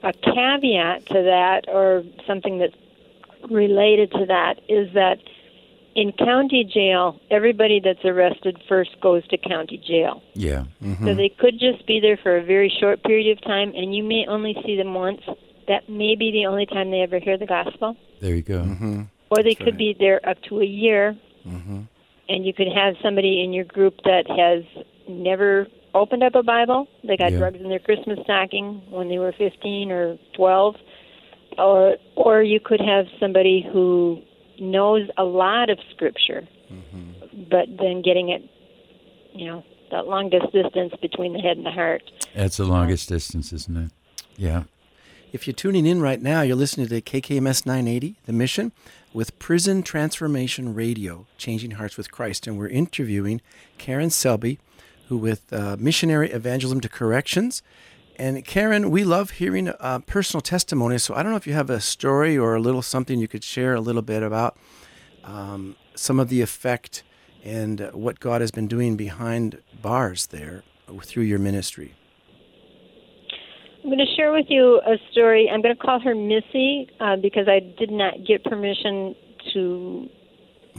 a 0.04 0.14
caveat 0.14 1.06
to 1.08 1.24
that, 1.24 1.66
or 1.68 2.04
something 2.28 2.60
that's 2.60 2.76
related 3.50 4.12
to 4.12 4.26
that, 4.28 4.60
is 4.70 4.94
that 4.94 5.18
in 5.96 6.12
county 6.12 6.64
jail, 6.64 7.20
everybody 7.32 7.80
that's 7.80 8.04
arrested 8.04 8.62
first 8.68 9.00
goes 9.02 9.26
to 9.30 9.38
county 9.38 9.78
jail. 9.78 10.22
Yeah. 10.34 10.66
mhm 10.84 11.06
So 11.06 11.16
they 11.16 11.30
could 11.30 11.60
just 11.60 11.88
be 11.88 12.00
there 12.00 12.18
for 12.18 12.38
a 12.38 12.44
very 12.44 12.70
short 12.80 13.02
period 13.04 13.38
of 13.38 13.44
time, 13.44 13.74
and 13.76 13.96
you 13.96 14.04
may 14.04 14.26
only 14.28 14.56
see 14.66 14.76
them 14.76 14.94
once. 14.94 15.22
That 15.68 15.90
may 15.90 16.16
be 16.16 16.32
the 16.32 16.46
only 16.46 16.66
time 16.68 16.92
they 16.92 17.02
ever 17.02 17.18
hear 17.18 17.38
the 17.38 17.48
gospel. 17.48 17.98
There 18.22 18.36
you 18.36 18.44
go. 18.44 18.60
Mm-hmm. 18.60 19.02
Or 19.32 19.42
they 19.42 19.56
could 19.56 19.78
be 19.78 19.96
there 19.98 20.20
up 20.28 20.40
to 20.44 20.62
a 20.62 20.66
year, 20.66 21.16
and 21.46 22.46
you 22.46 22.54
could 22.54 22.68
have 22.68 22.96
somebody 23.02 23.44
in 23.44 23.54
your 23.54 23.66
group 23.66 23.96
that 24.04 24.28
has 24.30 24.64
never 25.08 25.68
opened 25.96 26.24
up 26.24 26.36
a 26.36 26.44
Bible. 26.44 26.88
They 27.04 27.18
got 27.18 27.32
Yeah. 27.32 27.40
drugs 27.40 27.60
in 27.60 27.70
their 27.70 27.80
Christmas 27.80 28.20
stocking 28.24 28.82
when 28.90 29.08
they 29.10 29.18
were 29.18 29.32
15 29.32 29.92
or 29.92 30.18
12. 30.34 30.76
Or, 31.58 31.96
or 32.16 32.44
you 32.44 32.60
could 32.60 32.82
have 32.82 33.06
somebody 33.20 33.66
who 33.72 34.22
knows 34.60 35.10
a 35.18 35.24
lot 35.24 35.70
of 35.70 35.80
Scripture, 35.92 36.46
mm-hmm. 36.72 37.44
but 37.50 37.68
then 37.80 38.02
getting 38.02 38.30
it, 38.30 38.44
you 39.34 39.46
know, 39.48 39.64
that 39.92 40.08
longest 40.08 40.52
distance 40.52 40.94
between 41.02 41.32
the 41.34 41.40
head 41.40 41.56
and 41.56 41.66
the 41.66 41.72
heart. 41.72 42.04
That's 42.36 42.58
the 42.58 42.66
longest 42.66 43.08
distance, 43.08 43.54
isn't 43.54 43.78
it? 43.78 43.92
Yeah. 44.36 44.64
If 45.32 45.48
you're 45.48 45.54
tuning 45.54 45.86
in 45.86 46.02
right 46.02 46.22
now, 46.22 46.42
you're 46.42 46.56
listening 46.56 46.88
to 46.88 47.02
KKMS 47.02 47.66
980, 47.66 48.16
The 48.26 48.34
Mission, 48.34 48.72
with 49.14 49.38
Prison 49.40 49.84
Transformation 49.84 50.74
Radio, 50.74 51.26
Changing 51.38 51.72
Hearts 51.72 51.98
with 51.98 52.12
Christ. 52.12 52.48
And 52.48 52.58
we're 52.58 52.68
interviewing 52.68 53.42
Karen 53.78 54.10
Selby, 54.10 54.60
who 55.08 55.18
with 55.18 55.52
uh, 55.54 55.78
Missionary 55.80 56.32
Evangelism 56.32 56.82
to 56.82 56.90
Corrections. 56.90 57.62
And 58.18 58.44
Karen, 58.46 58.92
we 58.92 59.04
love 59.04 59.32
hearing 59.32 59.70
uh, 59.80 60.00
personal 60.00 60.42
testimonies. 60.42 61.04
So 61.04 61.16
I 61.16 61.24
don't 61.24 61.32
know 61.32 61.38
if 61.38 61.48
you 61.48 61.54
have 61.54 61.70
a 61.70 61.82
story 61.82 62.38
or 62.38 62.56
a 62.56 62.60
little 62.60 62.82
something 62.82 63.20
you 63.20 63.28
could 63.28 63.44
share 63.44 63.76
a 63.76 63.82
little 63.82 64.02
bit 64.02 64.24
about 64.24 64.58
um, 65.24 65.76
some 65.96 66.20
of 66.20 66.30
the 66.30 66.42
effect 66.42 67.04
and 67.44 67.90
what 67.94 68.20
God 68.20 68.42
has 68.42 68.52
been 68.52 68.68
doing 68.68 68.96
behind 68.96 69.62
bars 69.82 70.28
there 70.28 70.64
through 71.04 71.24
your 71.24 71.40
ministry. 71.40 71.94
I'm 73.84 73.92
going 73.92 74.00
to 74.00 74.16
share 74.16 74.32
with 74.32 74.48
you 74.50 74.82
a 74.84 74.98
story. 75.12 75.48
I'm 75.52 75.62
going 75.62 75.76
to 75.76 75.80
call 75.82 76.00
her 76.00 76.16
Missy 76.16 76.90
uh, 77.00 77.18
because 77.18 77.48
I 77.48 77.60
did 77.60 77.92
not 77.92 78.26
get 78.26 78.44
permission 78.44 79.16
to. 79.54 80.10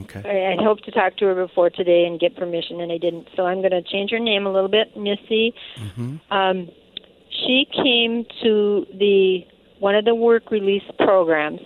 Okay. 0.02 0.56
I 0.58 0.62
hoped 0.62 0.84
to 0.84 0.90
talk 0.90 1.16
to 1.18 1.24
her 1.26 1.46
before 1.46 1.70
today 1.70 2.04
and 2.04 2.20
get 2.20 2.36
permission, 2.36 2.80
and 2.80 2.92
I 2.92 2.98
didn't. 2.98 3.28
So 3.34 3.46
I'm 3.46 3.60
going 3.60 3.70
to 3.70 3.82
change 3.82 4.10
her 4.10 4.18
name 4.18 4.46
a 4.46 4.52
little 4.52 4.68
bit, 4.68 4.96
Missy. 4.96 5.54
Um, 6.30 6.68
she 7.30 7.66
came 7.72 8.24
to 8.42 8.86
the 8.92 9.46
one 9.78 9.94
of 9.94 10.04
the 10.04 10.14
work 10.14 10.50
release 10.50 10.82
programs, 10.98 11.60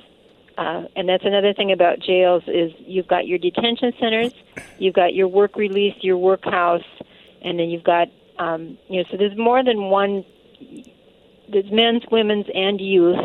uh, 0.59 0.85
and 0.97 1.09
that's 1.09 1.25
another 1.25 1.53
thing 1.55 1.73
about 1.73 2.01
jails 2.01 2.43
is 2.47 2.73
you've 2.79 3.09
got 3.09 3.27
your 3.27 3.39
detention 3.39 3.93
centers, 4.01 4.33
you've 4.79 4.95
got 4.95 5.15
your 5.15 5.29
work 5.29 5.57
release, 5.57 5.95
your 6.01 6.19
workhouse, 6.19 6.85
and 7.43 7.59
then 7.59 7.69
you've 7.69 7.85
got 7.85 8.09
um, 8.39 8.79
you 8.89 8.99
know 8.99 9.05
so 9.11 9.17
there's 9.17 9.37
more 9.37 9.65
than 9.65 9.85
one. 9.91 10.25
There's 11.49 11.71
men's, 11.73 12.05
women's, 12.13 12.47
and 12.55 12.81
youth, 12.81 13.19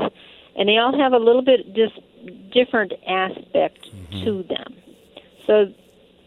and 0.55 0.67
they 0.67 0.77
all 0.77 0.97
have 0.97 1.13
a 1.13 1.19
little 1.19 1.43
bit 1.43 1.75
just 1.75 1.99
different 2.51 2.93
aspect 3.07 3.85
to 4.23 4.43
them. 4.43 4.73
So 5.47 5.73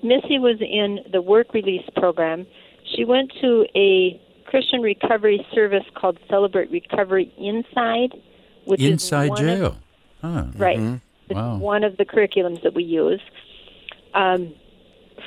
Missy 0.02 0.38
was 0.38 0.56
in 0.60 1.00
the 1.12 1.20
work 1.22 1.52
release 1.54 1.84
program. 1.96 2.46
She 2.94 3.04
went 3.04 3.32
to 3.40 3.66
a 3.74 4.20
Christian 4.46 4.80
recovery 4.80 5.46
service 5.54 5.84
called 5.94 6.18
Celebrate 6.28 6.70
Recovery 6.70 7.32
Inside, 7.36 8.14
which 8.64 8.80
is 8.80 8.90
Inside 8.90 9.30
of- 9.32 9.38
jail. 9.38 9.76
Huh. 10.22 10.44
right. 10.56 10.78
Mm-hmm. 10.78 10.94
It's 11.30 11.34
Wow. 11.36 11.58
one 11.58 11.84
of 11.84 11.96
the 11.98 12.04
curriculums 12.06 12.62
that 12.62 12.74
we 12.74 12.82
use. 12.84 13.20
Um, 14.14 14.54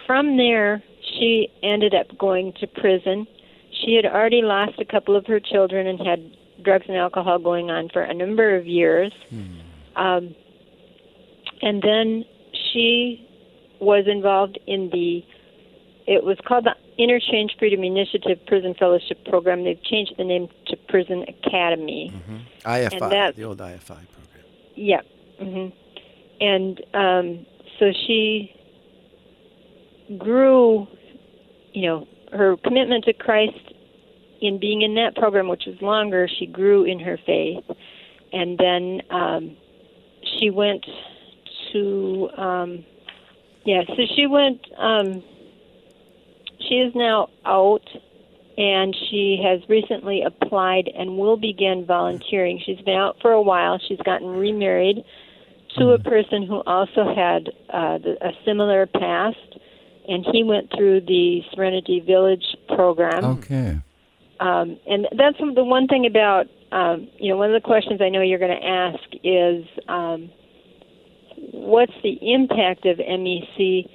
from 0.07 0.35
there, 0.37 0.81
she 1.13 1.49
ended 1.61 1.93
up 1.93 2.17
going 2.17 2.53
to 2.59 2.67
prison. 2.67 3.27
She 3.71 3.93
had 3.93 4.05
already 4.05 4.41
lost 4.41 4.79
a 4.79 4.85
couple 4.85 5.15
of 5.15 5.27
her 5.27 5.39
children 5.39 5.85
and 5.87 5.99
had 5.99 6.35
drugs 6.63 6.85
and 6.87 6.97
alcohol 6.97 7.37
going 7.39 7.69
on 7.69 7.89
for 7.89 8.01
a 8.01 8.13
number 8.13 8.55
of 8.55 8.65
years. 8.65 9.13
Um, 9.95 10.35
and 11.61 11.81
then 11.83 12.25
she 12.73 13.27
was 13.81 14.05
involved 14.07 14.59
in 14.67 14.89
the, 14.91 15.23
it 16.07 16.23
was 16.23 16.37
called 16.47 16.65
the 16.65 16.75
InnerChange 16.99 17.57
Freedom 17.57 17.83
Initiative 17.83 18.37
Prison 18.45 18.75
Fellowship 18.77 19.25
Program. 19.25 19.63
They've 19.63 19.81
changed 19.83 20.13
the 20.17 20.23
name 20.23 20.47
to 20.67 20.77
Prison 20.87 21.25
Academy. 21.27 22.13
IFI, 22.63 23.09
that- 23.09 23.35
the 23.35 23.43
old 23.43 23.57
IFI 23.59 23.87
program. 23.87 24.45
Yeah. 24.75 25.01
hmm 25.39 25.67
And 26.39 26.81
um, 26.93 27.45
so 27.79 27.91
she 28.07 28.53
grew, 30.17 30.87
you 31.73 31.87
know, 31.87 32.07
her 32.31 32.57
commitment 32.57 33.05
to 33.05 33.13
Christ 33.13 33.73
in 34.41 34.59
being 34.59 34.81
in 34.81 34.95
that 34.95 35.15
program, 35.15 35.47
which 35.47 35.63
was 35.65 35.81
longer. 35.81 36.27
She 36.39 36.45
grew 36.45 36.83
in 36.83 36.99
her 36.99 37.17
faith, 37.25 37.63
and 38.33 38.57
then 38.57 39.01
um, 39.11 39.57
she 40.39 40.49
went 40.49 40.85
to, 41.73 42.29
um, 42.37 42.85
yeah. 43.65 43.83
So 43.87 44.03
she 44.15 44.27
went. 44.27 44.61
Um, 44.77 45.23
she 46.67 46.75
is 46.75 46.93
now 46.95 47.29
out 47.45 47.87
and 48.57 48.95
she 49.09 49.41
has 49.43 49.67
recently 49.69 50.23
applied 50.23 50.87
and 50.87 51.17
will 51.17 51.37
begin 51.37 51.85
volunteering. 51.85 52.61
She's 52.65 52.79
been 52.81 52.95
out 52.95 53.17
for 53.21 53.31
a 53.31 53.41
while. 53.41 53.79
She's 53.87 53.99
gotten 53.99 54.27
remarried 54.27 55.03
to 55.77 55.91
a 55.91 55.99
person 55.99 56.45
who 56.45 56.61
also 56.65 57.13
had 57.15 57.49
uh, 57.69 57.97
the, 57.97 58.17
a 58.21 58.31
similar 58.45 58.85
past, 58.87 59.37
and 60.07 60.25
he 60.31 60.43
went 60.43 60.69
through 60.75 61.01
the 61.01 61.41
Serenity 61.53 62.01
Village 62.01 62.43
program. 62.75 63.23
Okay. 63.23 63.79
Um, 64.39 64.77
and 64.85 65.07
that's 65.17 65.37
the 65.37 65.63
one 65.63 65.87
thing 65.87 66.05
about, 66.05 66.47
um, 66.71 67.07
you 67.19 67.29
know, 67.29 67.37
one 67.37 67.53
of 67.53 67.61
the 67.61 67.65
questions 67.65 68.01
I 68.01 68.09
know 68.09 68.21
you're 68.21 68.39
going 68.39 68.59
to 68.59 68.67
ask 68.67 68.99
is 69.23 69.65
um, 69.87 70.29
what's 71.51 71.93
the 72.03 72.17
impact 72.21 72.85
of 72.85 72.97
MEC? 72.97 73.89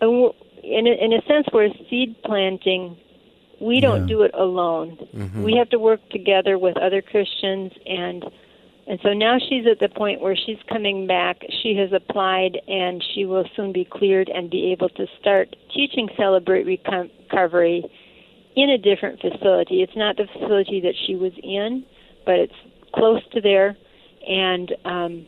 And 0.00 0.32
In 0.62 0.86
a, 0.86 0.90
in 0.90 1.12
a 1.12 1.22
sense, 1.22 1.46
we're 1.52 1.70
seed 1.88 2.16
planting. 2.22 2.96
We 3.60 3.80
don't 3.80 4.02
Yeah. 4.02 4.06
do 4.14 4.22
it 4.22 4.30
alone. 4.34 4.98
We 5.42 5.56
have 5.56 5.70
to 5.70 5.78
work 5.78 6.00
together 6.10 6.58
with 6.58 6.76
other 6.76 7.02
Christians, 7.02 7.72
and 7.86 8.24
and 8.86 8.98
so 9.02 9.12
now 9.12 9.38
she's 9.38 9.66
at 9.66 9.78
the 9.78 9.88
point 9.88 10.20
where 10.20 10.34
she's 10.34 10.58
coming 10.68 11.06
back. 11.06 11.44
She 11.62 11.74
has 11.76 11.92
applied, 11.92 12.60
and 12.66 13.02
she 13.14 13.24
will 13.24 13.44
soon 13.54 13.70
be 13.72 13.84
cleared 13.84 14.28
and 14.28 14.50
be 14.50 14.72
able 14.72 14.88
to 14.90 15.06
start 15.20 15.54
teaching 15.72 16.08
Celebrate 16.16 16.66
Recovery 16.66 17.84
in 18.56 18.70
a 18.70 18.78
different 18.78 19.20
facility. 19.20 19.82
It's 19.82 19.96
not 19.96 20.16
the 20.16 20.26
facility 20.26 20.80
that 20.80 20.94
she 21.06 21.14
was 21.14 21.32
in, 21.42 21.84
but 22.26 22.36
it's 22.36 22.60
close 22.92 23.22
to 23.32 23.40
there, 23.40 23.76
and 24.26 24.74
um, 24.84 25.26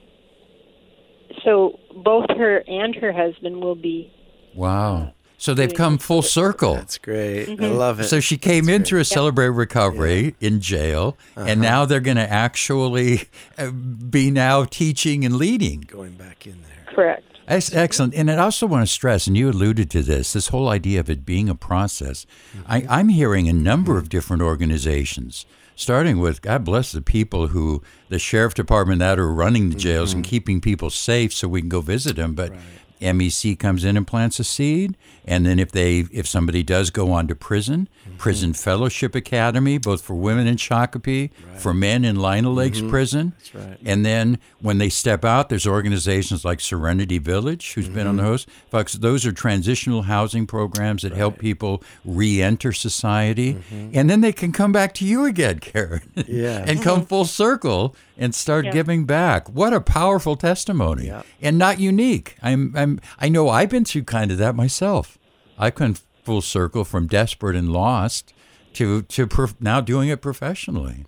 so 1.44 1.78
both 2.04 2.26
her 2.30 2.62
and 2.66 2.94
her 2.96 3.12
husband 3.12 3.60
will 3.62 3.74
be. 3.74 4.12
Wow. 4.54 5.12
So 5.38 5.54
they've 5.54 5.74
come 5.74 5.98
full 5.98 6.22
circle. 6.22 6.74
That's 6.76 6.98
great. 6.98 7.46
Mm-hmm. 7.48 7.64
I 7.64 7.68
love 7.68 7.98
it. 7.98 8.04
So 8.04 8.20
she 8.20 8.38
came 8.38 8.68
in 8.68 8.84
through 8.84 9.00
a 9.00 9.04
Celebrate 9.04 9.48
Recovery 9.48 10.36
in 10.40 10.60
jail, 10.60 11.16
Uh-huh. 11.36 11.46
and 11.48 11.60
now 11.60 11.84
they're 11.84 11.98
going 11.98 12.16
to 12.16 12.30
actually 12.30 13.22
uh, 13.58 13.70
be 13.72 14.30
now 14.30 14.64
teaching 14.64 15.24
and 15.24 15.36
leading. 15.36 15.80
going 15.80 16.12
back 16.12 16.46
in 16.46 16.62
there. 16.62 16.94
Correct. 16.94 17.24
That's 17.48 17.74
excellent. 17.74 18.14
And 18.14 18.30
I 18.30 18.36
also 18.36 18.68
want 18.68 18.86
to 18.86 18.92
stress, 18.92 19.26
and 19.26 19.36
you 19.36 19.50
alluded 19.50 19.90
to 19.90 20.02
this, 20.02 20.32
this 20.32 20.48
whole 20.48 20.68
idea 20.68 21.00
of 21.00 21.10
it 21.10 21.26
being 21.26 21.48
a 21.48 21.56
process. 21.56 22.24
I, 22.68 22.86
I'm 22.88 23.08
hearing 23.08 23.48
a 23.48 23.52
number 23.52 23.98
of 23.98 24.08
different 24.08 24.42
organizations, 24.42 25.44
starting 25.76 26.18
with, 26.18 26.42
God 26.42 26.64
bless 26.64 26.92
the 26.92 27.02
people 27.02 27.48
who, 27.48 27.82
the 28.08 28.18
sheriff 28.18 28.54
department 28.54 29.00
that 29.00 29.18
are 29.18 29.32
running 29.32 29.70
the 29.70 29.76
jails 29.76 30.12
and 30.12 30.22
mm-hmm. 30.22 30.30
keeping 30.30 30.60
people 30.60 30.90
safe 30.90 31.32
so 31.32 31.48
we 31.48 31.60
can 31.60 31.68
go 31.68 31.80
visit 31.80 32.16
them. 32.16 32.34
But 32.34 32.52
MEC 33.00 33.58
comes 33.58 33.84
in 33.84 33.96
and 33.96 34.06
plants 34.06 34.38
a 34.38 34.44
seed, 34.44 34.96
and 35.24 35.46
then 35.46 35.58
if 35.58 35.70
they, 35.70 36.00
if 36.12 36.26
somebody 36.26 36.62
does 36.62 36.90
go 36.90 37.12
on 37.12 37.28
to 37.28 37.34
prison, 37.34 37.88
mm-hmm. 38.04 38.16
Prison 38.16 38.52
Fellowship 38.52 39.14
Academy, 39.14 39.78
both 39.78 40.02
for 40.02 40.14
women 40.14 40.46
in 40.46 40.56
Shakopee, 40.56 41.30
for 41.56 41.72
men 41.72 42.04
in 42.04 42.16
Lino 42.16 42.48
mm-hmm. 42.48 42.58
Lakes 42.58 42.80
Prison. 42.80 43.32
That's 43.38 43.54
right. 43.54 43.78
And 43.84 44.04
then 44.04 44.38
when 44.60 44.78
they 44.78 44.88
step 44.88 45.24
out, 45.24 45.48
there's 45.48 45.66
organizations 45.66 46.44
like 46.44 46.60
Serenity 46.60 47.18
Village, 47.18 47.72
who's 47.74 47.88
been 47.88 48.06
on 48.06 48.16
the 48.16 48.22
mm-hmm. 48.22 48.32
host. 48.32 48.48
Folks, 48.70 48.94
those 48.94 49.24
are 49.26 49.32
transitional 49.32 50.02
housing 50.02 50.46
programs 50.46 51.02
that 51.02 51.12
help 51.12 51.38
people 51.38 51.82
re-enter 52.04 52.72
society, 52.72 53.58
and 53.92 54.10
then 54.10 54.20
they 54.20 54.32
can 54.32 54.52
come 54.52 54.72
back 54.72 54.94
to 54.94 55.04
you 55.04 55.24
again, 55.24 55.58
Karen, 55.60 56.02
Yes. 56.26 56.68
and 56.68 56.82
come 56.82 57.06
full 57.06 57.24
circle 57.24 57.94
and 58.18 58.34
start 58.34 58.66
Yeah. 58.66 58.72
giving 58.72 59.04
back. 59.04 59.48
What 59.48 59.72
a 59.72 59.80
powerful 59.80 60.36
testimony, 60.36 61.06
Yeah. 61.06 61.22
and 61.40 61.58
not 61.58 61.80
unique. 61.80 62.36
I'm, 62.42 62.72
I'm, 62.76 63.00
I 63.18 63.28
know 63.28 63.48
I've 63.48 63.70
been 63.70 63.84
through 63.84 64.04
kind 64.04 64.30
of 64.30 64.38
that 64.38 64.54
myself. 64.54 65.18
I've 65.58 65.74
come 65.74 65.94
full 66.24 66.42
circle 66.42 66.84
from 66.84 67.06
desperate 67.06 67.56
and 67.56 67.72
lost 67.72 68.32
to 68.74 69.02
to 69.02 69.26
prof- 69.26 69.60
now 69.60 69.80
doing 69.80 70.08
it 70.08 70.20
professionally. 70.20 71.04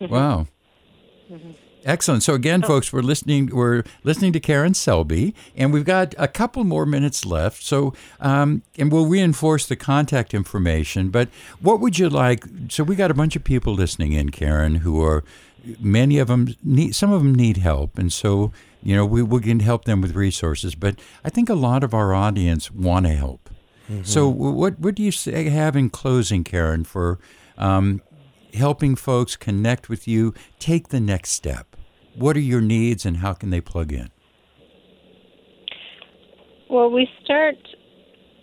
Wow. 0.00 0.46
Excellent. 1.84 2.24
So 2.24 2.34
again, 2.34 2.62
folks, 2.62 2.92
we're 2.92 3.00
listening. 3.00 3.46
We're 3.52 3.84
listening 4.02 4.32
to 4.32 4.40
Karen 4.40 4.74
Selby, 4.74 5.34
and 5.56 5.72
we've 5.72 5.84
got 5.84 6.16
a 6.18 6.26
couple 6.26 6.64
more 6.64 6.84
minutes 6.84 7.24
left. 7.24 7.62
So, 7.62 7.94
um, 8.18 8.62
and 8.76 8.90
we'll 8.90 9.06
reinforce 9.06 9.66
the 9.66 9.76
contact 9.76 10.34
information. 10.34 11.10
But 11.10 11.28
what 11.60 11.78
would 11.80 11.96
you 11.96 12.08
like? 12.08 12.44
So 12.70 12.82
we 12.82 12.96
got 12.96 13.12
a 13.12 13.14
bunch 13.14 13.36
of 13.36 13.44
people 13.44 13.72
listening 13.72 14.12
in, 14.12 14.30
Karen, 14.30 14.76
who 14.76 15.00
are 15.00 15.22
many 15.78 16.18
of 16.18 16.26
them 16.26 16.48
need. 16.64 16.96
Some 16.96 17.12
of 17.12 17.22
them 17.22 17.32
need 17.32 17.58
help, 17.58 17.98
and 17.98 18.12
so 18.12 18.50
you 18.82 18.96
know 18.96 19.06
we 19.06 19.22
we 19.22 19.40
can 19.40 19.60
help 19.60 19.84
them 19.84 20.00
with 20.00 20.16
resources. 20.16 20.74
But 20.74 20.98
I 21.24 21.30
think 21.30 21.48
a 21.48 21.54
lot 21.54 21.84
of 21.84 21.94
our 21.94 22.12
audience 22.12 22.68
want 22.72 23.06
to 23.06 23.12
help. 23.12 23.45
So, 24.02 24.28
what 24.28 24.78
what 24.78 24.94
do 24.94 25.02
you 25.02 25.12
say, 25.12 25.48
have 25.48 25.76
in 25.76 25.90
closing, 25.90 26.44
Karen, 26.44 26.84
for 26.84 27.18
um, 27.56 28.02
helping 28.54 28.96
folks 28.96 29.36
connect 29.36 29.88
with 29.88 30.08
you, 30.08 30.34
take 30.58 30.88
the 30.88 31.00
next 31.00 31.30
step? 31.30 31.76
What 32.14 32.36
are 32.36 32.40
your 32.40 32.60
needs, 32.60 33.06
and 33.06 33.18
how 33.18 33.34
can 33.34 33.50
they 33.50 33.60
plug 33.60 33.92
in? 33.92 34.10
Well, 36.68 36.90
we 36.90 37.08
start 37.22 37.56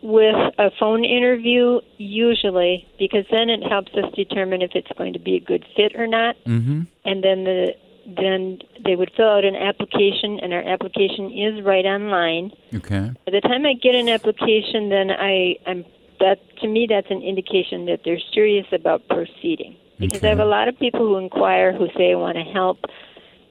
with 0.01 0.35
a 0.57 0.69
phone 0.79 1.05
interview 1.05 1.79
usually 1.97 2.85
because 2.99 3.25
then 3.31 3.49
it 3.49 3.63
helps 3.63 3.91
us 3.93 4.13
determine 4.15 4.61
if 4.61 4.71
it's 4.75 4.91
going 4.97 5.13
to 5.13 5.19
be 5.19 5.37
a 5.37 5.39
good 5.39 5.65
fit 5.75 5.93
or 5.95 6.07
not. 6.07 6.35
Mm-hmm. 6.45 6.81
And 7.05 7.23
then 7.23 7.45
the 7.45 7.73
then 8.05 8.59
they 8.83 8.95
would 8.95 9.11
fill 9.15 9.29
out 9.29 9.45
an 9.45 9.55
application, 9.55 10.39
and 10.41 10.53
our 10.53 10.63
application 10.63 11.31
is 11.31 11.63
right 11.63 11.85
online. 11.85 12.51
Okay. 12.73 13.11
By 13.25 13.31
the 13.31 13.41
time 13.41 13.65
I 13.65 13.73
get 13.73 13.95
an 13.95 14.09
application, 14.09 14.89
then 14.89 15.11
I 15.11 15.55
I'm 15.65 15.85
that 16.19 16.39
to 16.61 16.67
me 16.67 16.87
that's 16.89 17.09
an 17.09 17.21
indication 17.21 17.85
that 17.85 18.01
they're 18.05 18.21
serious 18.33 18.67
about 18.71 19.07
proceeding. 19.07 19.77
Because 19.99 20.23
I 20.23 20.27
have 20.27 20.39
a 20.39 20.45
lot 20.45 20.67
of 20.67 20.77
people 20.79 21.01
who 21.01 21.17
inquire 21.17 21.71
who 21.71 21.87
say 21.95 22.11
I 22.11 22.15
want 22.15 22.35
to 22.35 22.43
help, 22.43 22.79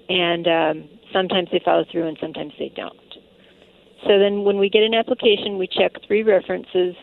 and 0.08 0.46
um, 0.48 0.88
sometimes 1.12 1.48
they 1.50 1.60
follow 1.64 1.84
through 1.90 2.08
and 2.08 2.18
sometimes 2.20 2.52
they 2.58 2.70
don't. 2.74 2.96
So 4.06 4.18
then, 4.18 4.42
when 4.42 4.58
we 4.58 4.68
get 4.68 4.82
an 4.82 4.94
application, 4.94 5.58
we 5.58 5.68
check 5.68 5.92
three 6.06 6.24
references. 6.24 6.96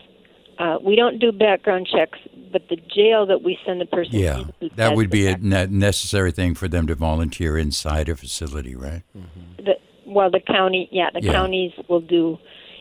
Uh, 0.60 0.78
we 0.84 0.96
don't 0.96 1.18
do 1.20 1.32
background 1.32 1.88
checks, 1.90 2.20
but 2.52 2.68
the 2.70 2.76
jail 2.76 3.26
that 3.26 3.42
we 3.44 3.58
send 3.66 3.80
the 3.82 3.86
person 3.86 4.16
Yeah, 4.20 4.40
into 4.62 4.76
that 4.76 4.96
would 4.96 5.10
be 5.10 5.26
the 5.26 5.34
a 5.34 5.38
ne- 5.38 5.68
necessary 5.68 6.32
thing 6.32 6.56
for 6.56 6.68
them 6.68 6.88
to 6.88 6.96
volunteer 6.96 7.58
inside 7.58 8.10
a 8.10 8.16
facility, 8.16 8.76
right? 8.76 9.04
Mm-hmm. 9.18 9.66
the 9.66 9.74
well 10.06 10.30
the 10.32 10.40
county 10.40 10.90
yeah 10.92 11.10
the 11.14 11.22
Yeah. 11.22 11.34
counties 11.34 11.72
will 11.88 12.02
do 12.02 12.38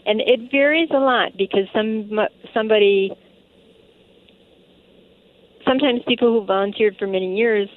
and 0.06 0.20
it 0.20 0.50
varies 0.50 0.88
a 0.90 0.98
lot 0.98 1.36
because 1.36 1.66
some 1.74 2.10
somebody 2.54 3.12
sometimes 5.66 6.00
people 6.06 6.28
who 6.40 6.46
volunteered 6.46 6.96
for 6.98 7.06
many 7.06 7.36
years 7.36 7.68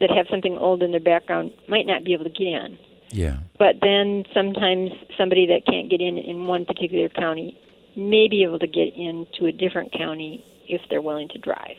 that 0.00 0.10
have 0.10 0.26
something 0.30 0.56
old 0.58 0.82
in 0.82 0.90
their 0.90 1.00
background 1.00 1.52
might 1.68 1.86
not 1.86 2.04
be 2.04 2.12
able 2.12 2.24
to 2.24 2.30
get 2.30 2.46
in. 2.48 2.78
Yeah. 3.10 3.38
But 3.58 3.76
then 3.80 4.24
sometimes 4.34 4.90
somebody 5.16 5.46
that 5.46 5.64
can't 5.64 5.88
get 5.88 6.00
in 6.00 6.18
in 6.18 6.46
one 6.46 6.64
particular 6.64 7.08
county 7.08 7.56
may 7.96 8.28
be 8.28 8.42
able 8.42 8.58
to 8.58 8.66
get 8.66 8.94
into 8.96 9.46
a 9.46 9.52
different 9.52 9.92
county 9.92 10.44
if 10.68 10.80
they're 10.90 11.02
willing 11.02 11.28
to 11.28 11.38
drive. 11.38 11.76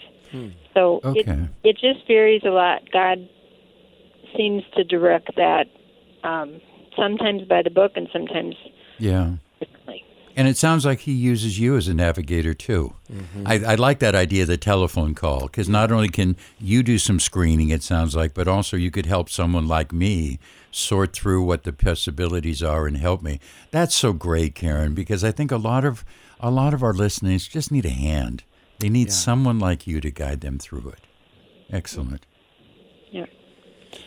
So 0.74 1.00
Okay. 1.04 1.22
it 1.22 1.50
it 1.64 1.78
just 1.80 2.06
varies 2.08 2.42
a 2.46 2.50
lot. 2.50 2.82
God 2.92 3.28
seems 4.36 4.64
to 4.76 4.84
direct 4.84 5.36
that 5.36 5.68
um, 6.24 6.60
sometimes 6.96 7.44
by 7.48 7.62
the 7.62 7.70
book 7.70 7.94
and 7.96 8.08
sometimes 8.12 8.56
Yeah. 9.00 9.36
differently. 9.60 10.04
And 10.36 10.48
it 10.48 10.58
sounds 10.58 10.86
like 10.86 11.00
he 11.00 11.14
uses 11.14 11.58
you 11.60 11.78
as 11.78 11.88
a 11.88 11.94
navigator 11.94 12.54
too. 12.54 12.94
I, 13.46 13.56
I 13.56 13.76
like 13.76 13.98
that 14.00 14.14
idea 14.14 14.44
of 14.44 14.50
the 14.50 14.58
telephone 14.58 15.16
call 15.16 15.42
because 15.48 15.68
not 15.70 15.92
only 15.92 16.10
can 16.10 16.36
you 16.60 16.84
do 16.84 17.00
some 17.00 17.20
screening, 17.20 17.70
it 17.70 17.82
sounds 17.82 18.16
like, 18.16 18.34
but 18.36 18.48
also 18.48 18.78
you 18.78 18.92
could 18.92 19.08
help 19.08 19.30
someone 19.30 19.68
like 19.68 19.92
me 19.92 20.38
sort 20.72 21.14
through 21.14 21.42
what 21.44 21.64
the 21.64 21.74
possibilities 21.74 22.62
are 22.62 22.86
and 22.86 22.98
help 22.98 23.24
me. 23.24 23.40
That's 23.72 23.96
so 23.96 24.14
great, 24.14 24.54
Karen, 24.54 24.94
because 24.94 25.24
I 25.24 25.32
think 25.32 25.52
a 25.52 25.58
lot 25.58 25.84
of 25.86 26.04
a 26.40 26.52
lot 26.52 26.72
of 26.76 26.84
our 26.84 26.94
listeners 26.94 27.48
just 27.48 27.72
need 27.72 27.86
a 27.86 27.90
hand. 27.90 28.44
They 28.80 28.90
need 28.90 29.12
someone 29.12 29.60
like 29.60 29.88
you 29.88 30.00
to 30.02 30.12
guide 30.12 30.42
them 30.42 30.60
through 30.60 30.90
it. 30.90 31.00
Excellent. 31.70 32.26
Yeah. 33.12 33.26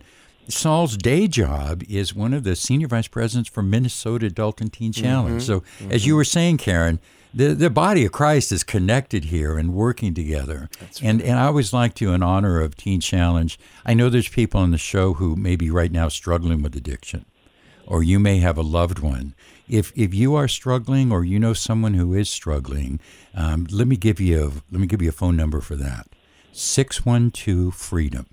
Saul's 0.50 0.98
day 0.98 1.28
job 1.28 1.84
is 1.90 2.16
one 2.16 2.34
of 2.34 2.44
the 2.44 2.56
senior 2.56 2.88
vice 2.88 3.08
presidents 3.08 3.50
for 3.50 3.62
Minnesota 3.62 4.28
Adult 4.28 4.62
and 4.62 4.72
Teen 4.72 4.92
Challenge. 4.94 5.42
So, 5.44 5.64
as 5.92 6.06
you 6.06 6.16
were 6.16 6.24
saying, 6.24 6.58
Karen, 6.58 7.00
the, 7.34 7.54
the 7.54 7.70
body 7.70 8.06
of 8.06 8.14
Christ 8.14 8.52
is 8.52 8.64
connected 8.64 9.26
here 9.26 9.58
and 9.58 9.74
working 9.74 10.14
together. 10.14 10.70
and, 11.04 11.22
and 11.22 11.38
I 11.38 11.46
always 11.48 11.74
like 11.74 11.94
to, 11.96 12.14
in 12.14 12.24
honor 12.24 12.62
of 12.62 12.76
Teen 12.78 13.02
Challenge, 13.02 13.60
I 13.86 13.94
know 13.94 14.10
there's 14.10 14.30
people 14.30 14.62
on 14.62 14.72
the 14.72 14.78
show 14.78 15.14
who 15.14 15.36
may 15.36 15.56
be 15.58 15.70
right 15.70 15.92
now 15.92 16.08
struggling 16.08 16.62
with 16.64 16.76
addiction, 16.76 17.26
or 17.88 18.04
you 18.04 18.20
may 18.20 18.38
have 18.40 18.58
a 18.58 18.62
loved 18.62 19.00
one. 19.00 19.34
If, 19.68 19.92
if 19.96 20.14
you 20.14 20.36
are 20.36 20.48
struggling 20.48 21.12
or 21.12 21.24
you 21.24 21.40
know 21.40 21.54
someone 21.54 21.94
who 21.94 22.14
is 22.14 22.30
struggling, 22.30 23.00
um, 23.34 23.68
let 23.72 23.88
me 23.88 23.96
give 23.96 24.20
you 24.20 24.44
a, 24.44 24.48
let 24.72 24.80
me 24.80 24.88
give 24.88 25.02
you 25.02 25.10
a 25.10 25.14
phone 25.14 25.36
number 25.36 25.62
for 25.62 25.76
that. 25.76 26.08
612 26.52 27.74
freedom. 27.74 28.28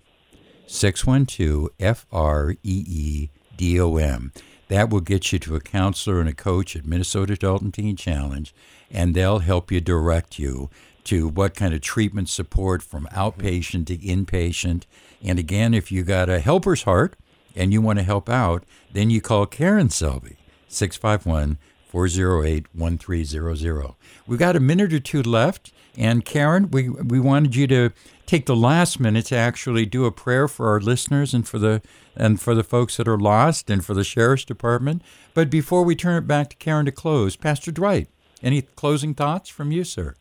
612 0.66 1.68
F 1.78 2.06
R 2.12 2.52
E 2.52 2.56
E 2.62 3.30
D 3.56 3.80
O 3.80 3.96
M. 3.96 4.32
That 4.68 4.90
will 4.90 5.00
get 5.00 5.32
you 5.32 5.38
to 5.40 5.56
a 5.56 5.60
counselor 5.60 6.20
and 6.20 6.28
a 6.28 6.34
coach 6.34 6.74
at 6.74 6.86
Minnesota 6.86 7.34
Adult 7.34 7.62
and 7.62 7.72
Teen 7.72 7.96
Challenge, 7.96 8.54
and 8.90 9.14
they'll 9.14 9.40
help 9.40 9.70
you 9.70 9.80
direct 9.80 10.38
you 10.38 10.70
to 11.04 11.28
what 11.28 11.54
kind 11.54 11.74
of 11.74 11.82
treatment 11.82 12.30
support 12.30 12.82
from 12.82 13.06
outpatient 13.12 13.86
to 13.86 13.98
inpatient. 13.98 14.84
And 15.22 15.38
again, 15.38 15.74
if 15.74 15.92
you 15.92 16.02
got 16.02 16.30
a 16.30 16.40
helper's 16.40 16.84
heart 16.84 17.14
and 17.54 17.72
you 17.72 17.80
want 17.80 17.98
to 17.98 18.04
help 18.04 18.28
out, 18.28 18.64
then 18.92 19.10
you 19.10 19.20
call 19.20 19.46
Karen 19.46 19.90
Selby, 19.90 20.36
651 20.68 21.58
408 21.86 22.66
1300. 22.72 23.94
We've 24.26 24.38
got 24.38 24.56
a 24.56 24.60
minute 24.60 24.92
or 24.92 25.00
two 25.00 25.22
left. 25.22 25.72
And 25.96 26.24
Karen, 26.24 26.70
we, 26.70 26.88
we 26.88 27.20
wanted 27.20 27.54
you 27.54 27.66
to 27.68 27.90
take 28.26 28.46
the 28.46 28.56
last 28.56 28.98
minute 28.98 29.26
to 29.26 29.36
actually 29.36 29.86
do 29.86 30.06
a 30.06 30.12
prayer 30.12 30.48
for 30.48 30.68
our 30.68 30.80
listeners 30.80 31.34
and 31.34 31.46
for 31.46 31.58
the 31.58 31.82
and 32.16 32.40
for 32.40 32.54
the 32.54 32.64
folks 32.64 32.96
that 32.96 33.08
are 33.08 33.18
lost 33.18 33.70
and 33.70 33.84
for 33.84 33.94
the 33.94 34.04
sheriff's 34.04 34.44
department. 34.44 35.02
But 35.34 35.50
before 35.50 35.82
we 35.82 35.96
turn 35.96 36.16
it 36.16 36.26
back 36.26 36.50
to 36.50 36.56
Karen 36.56 36.86
to 36.86 36.92
close, 36.92 37.36
Pastor 37.36 37.72
Dwight, 37.72 38.08
any 38.42 38.62
closing 38.62 39.14
thoughts 39.14 39.48
from 39.48 39.72
you, 39.72 39.84
sir? 39.84 40.14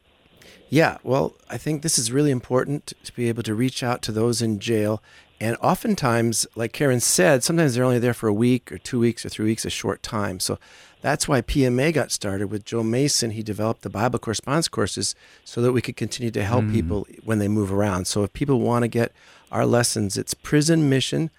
Yeah, 0.69 0.97
well, 1.03 1.35
I 1.49 1.57
think 1.57 1.83
this 1.83 1.99
is 1.99 2.11
really 2.11 2.31
important 2.31 2.93
to 3.03 3.13
be 3.13 3.29
able 3.29 3.43
to 3.43 3.53
reach 3.53 3.83
out 3.83 4.01
to 4.03 4.11
those 4.11 4.41
in 4.41 4.59
jail. 4.59 5.03
And 5.43 5.57
oftentimes, 5.61 6.47
like 6.55 6.71
Karen 6.71 7.01
said, 7.01 7.43
sometimes 7.43 7.75
they're 7.75 7.83
only 7.83 7.99
there 7.99 8.13
for 8.13 8.29
a 8.29 8.33
week 8.33 8.71
or 8.71 8.77
two 8.77 8.97
weeks 8.97 9.25
or 9.25 9.29
three 9.29 9.43
weeks, 9.43 9.65
a 9.65 9.69
short 9.69 10.01
time. 10.01 10.39
So 10.39 10.57
that's 11.01 11.27
why 11.27 11.41
PMA 11.41 11.93
got 11.93 12.11
started 12.11 12.47
with 12.47 12.63
Joe 12.63 12.81
Mason. 12.81 13.31
He 13.31 13.43
developed 13.43 13.81
the 13.81 13.89
Bible 13.89 14.19
correspondence 14.19 14.69
courses 14.69 15.15
so 15.43 15.61
that 15.61 15.73
we 15.73 15.81
could 15.81 15.97
continue 15.97 16.31
to 16.31 16.45
help 16.45 16.63
mm-hmm. 16.63 16.73
people 16.73 17.07
when 17.25 17.39
they 17.39 17.49
move 17.49 17.73
around. 17.73 18.07
So 18.07 18.23
if 18.23 18.31
people 18.31 18.61
want 18.61 18.83
to 18.83 18.87
get 18.87 19.11
our 19.51 19.65
lessons, 19.65 20.17
it's 20.17 20.33
prisonmission.org 20.33 21.29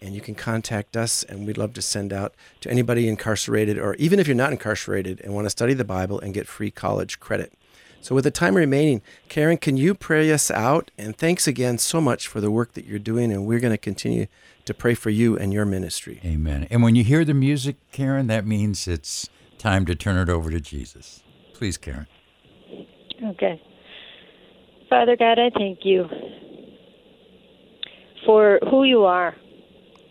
and 0.00 0.14
you 0.14 0.22
can 0.22 0.34
contact 0.34 0.96
us 0.96 1.24
and 1.24 1.46
we'd 1.46 1.58
love 1.58 1.74
to 1.74 1.82
send 1.82 2.14
out 2.14 2.34
to 2.62 2.70
anybody 2.70 3.10
incarcerated 3.10 3.76
or 3.76 3.94
even 3.96 4.18
if 4.18 4.26
you're 4.26 4.34
not 4.34 4.52
incarcerated 4.52 5.20
and 5.20 5.34
want 5.34 5.44
to 5.44 5.50
study 5.50 5.74
the 5.74 5.84
Bible 5.84 6.18
and 6.18 6.32
get 6.32 6.48
free 6.48 6.70
college 6.70 7.20
credit. 7.20 7.52
So 8.02 8.16
with 8.16 8.24
the 8.24 8.32
time 8.32 8.56
remaining, 8.56 9.00
Karen, 9.28 9.56
can 9.56 9.76
you 9.76 9.94
pray 9.94 10.30
us 10.32 10.50
out? 10.50 10.90
And 10.98 11.16
thanks 11.16 11.46
again 11.46 11.78
so 11.78 12.00
much 12.00 12.26
for 12.26 12.40
the 12.40 12.50
work 12.50 12.72
that 12.74 12.84
you're 12.84 12.98
doing 12.98 13.32
and 13.32 13.46
we're 13.46 13.60
going 13.60 13.72
to 13.72 13.78
continue 13.78 14.26
to 14.64 14.74
pray 14.74 14.94
for 14.94 15.08
you 15.08 15.38
and 15.38 15.52
your 15.52 15.64
ministry. 15.64 16.20
Amen. 16.24 16.66
And 16.68 16.82
when 16.82 16.96
you 16.96 17.04
hear 17.04 17.24
the 17.24 17.32
music, 17.32 17.76
Karen, 17.92 18.26
that 18.26 18.44
means 18.44 18.88
it's 18.88 19.30
time 19.56 19.86
to 19.86 19.94
turn 19.94 20.16
it 20.16 20.28
over 20.28 20.50
to 20.50 20.60
Jesus. 20.60 21.22
Please, 21.54 21.76
Karen. 21.76 22.08
Okay. 23.24 23.62
Father 24.90 25.16
God, 25.16 25.38
I 25.38 25.50
thank 25.56 25.84
you 25.84 26.08
for 28.26 28.58
who 28.68 28.82
you 28.82 29.04
are. 29.04 29.36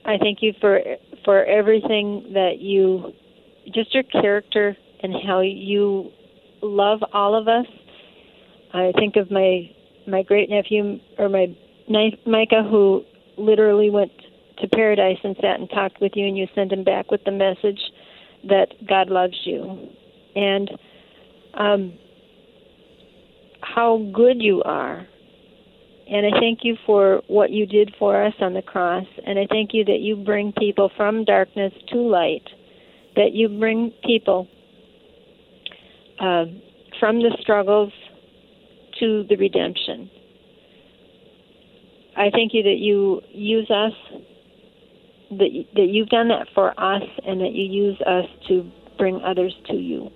I 0.06 0.17
thank 0.17 0.41
you 0.41 0.54
for 0.62 0.80
for 1.23 1.45
everything 1.45 2.32
that 2.34 2.60
you 2.60 3.12
just 3.73 3.93
your 3.93 4.04
character 4.04 4.75
and 5.04 5.13
how 5.27 5.41
you 5.41 6.12
love 6.62 6.99
all 7.13 7.36
of 7.36 7.47
us. 7.47 7.65
I 8.74 8.92
think 8.98 9.16
of 9.16 9.32
my 9.32 9.70
my 10.08 10.24
great 10.24 10.50
nephew 10.50 11.00
or 11.18 11.30
my 11.30 11.56
Micah 11.90 12.64
who 12.64 13.04
literally 13.38 13.90
went 13.90 14.12
to 14.60 14.68
paradise 14.68 15.18
and 15.24 15.36
sat 15.42 15.60
and 15.60 15.70
talked 15.70 16.02
with 16.02 16.14
you 16.16 16.28
and 16.28 16.38
you 16.38 16.48
sent 16.56 16.72
him 16.72 16.84
back 16.84 17.12
with 17.12 17.24
the 17.24 17.32
message 17.32 17.80
that 18.48 18.68
God 18.88 19.10
loves 19.10 19.38
you. 19.44 19.90
And 20.36 20.72
um 21.54 21.94
how 23.62 24.10
good 24.14 24.42
you 24.42 24.62
are. 24.64 25.08
And 26.10 26.26
I 26.26 26.40
thank 26.40 26.60
you 26.64 26.76
for 26.86 27.22
what 27.28 27.52
you 27.52 27.66
did 27.66 27.94
for 27.98 28.22
us 28.22 28.34
on 28.42 28.54
the 28.54 28.62
cross. 28.62 29.06
And 29.26 29.40
I 29.40 29.48
thank 29.50 29.74
you 29.74 29.86
that 29.86 30.00
you 30.00 30.18
bring 30.18 30.52
people 30.58 30.92
from 30.98 31.24
darkness 31.24 31.72
to 31.90 31.98
light, 31.98 32.44
that 33.16 33.32
you 33.32 33.48
bring 33.48 33.94
people 34.04 34.48
uh, 36.20 36.46
from 37.00 37.20
the 37.20 37.36
struggles 37.40 37.94
to 39.02 39.24
the 39.28 39.36
redemption. 39.36 40.10
I 42.16 42.30
thank 42.30 42.54
you 42.54 42.64
that 42.64 42.78
you 42.78 43.22
use 43.32 43.70
us, 43.70 43.94
that, 45.32 45.66
that 45.76 45.88
you've 45.90 46.10
done 46.10 46.30
that 46.30 46.48
for 46.56 46.72
us, 46.80 47.04
and 47.26 47.42
that 47.42 47.52
you 47.52 47.66
use 47.66 48.00
us 48.02 48.26
to 48.48 48.70
bring 48.98 49.22
others 49.24 49.54
to 49.68 49.74
you. 49.76 50.10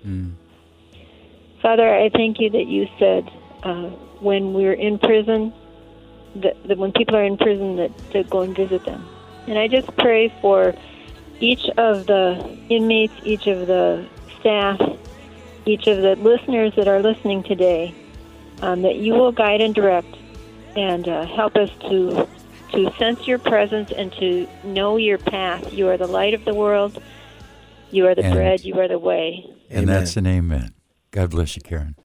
Father, 1.62 1.94
I 1.94 2.10
thank 2.10 2.40
you 2.40 2.50
that 2.52 2.68
you 2.68 2.86
said 3.00 3.28
uh, 3.64 3.90
when 4.22 4.54
we're 4.54 4.74
in 4.74 5.00
prison, 5.00 5.52
that, 6.36 6.56
that 6.68 6.78
when 6.78 6.92
people 6.92 7.16
are 7.16 7.24
in 7.24 7.38
prison, 7.38 7.78
that 7.78 7.92
to 8.12 8.24
go 8.26 8.42
and 8.42 8.56
visit 8.56 8.86
them. 8.86 9.04
And 9.48 9.58
I 9.58 9.68
just 9.68 9.88
pray 9.98 10.32
for 10.42 10.74
each 11.40 11.64
of 11.78 12.06
the 12.06 12.58
inmates, 12.70 13.16
each 13.24 13.48
of 13.48 13.68
the 13.68 14.08
staff, 14.40 14.80
each 15.66 15.88
of 15.88 15.98
the 15.98 16.16
listeners 16.20 16.74
that 16.78 16.88
are 16.88 17.02
listening 17.02 17.44
today, 17.44 17.96
um, 18.62 18.82
that 18.82 18.96
you 18.96 19.14
will 19.14 19.32
guide 19.32 19.62
and 19.62 19.74
direct 19.76 20.16
and 20.76 21.08
uh, 21.08 21.26
help 21.26 21.56
us 21.56 21.70
to 21.90 22.28
to 22.72 22.92
sense 22.98 23.26
your 23.28 23.38
presence 23.40 23.92
and 23.92 24.12
to 24.14 24.48
know 24.64 24.98
your 24.98 25.18
path. 25.20 25.72
You 25.72 25.88
are 25.90 25.98
the 25.98 26.08
light 26.08 26.34
of 26.34 26.44
the 26.46 26.54
world. 26.54 27.02
You 27.92 28.08
are 28.08 28.16
the 28.16 28.26
And- 28.26 28.34
bread. 28.34 28.66
You 28.66 28.80
are 28.80 28.88
the 28.88 29.00
way. 29.00 29.46
And 29.70 29.84
Amen. 29.84 29.86
that's 30.00 30.18
an 30.18 30.28
amen. 30.28 30.74
God 31.12 31.30
bless 31.30 31.56
you, 31.56 31.62
Karen. 31.62 31.94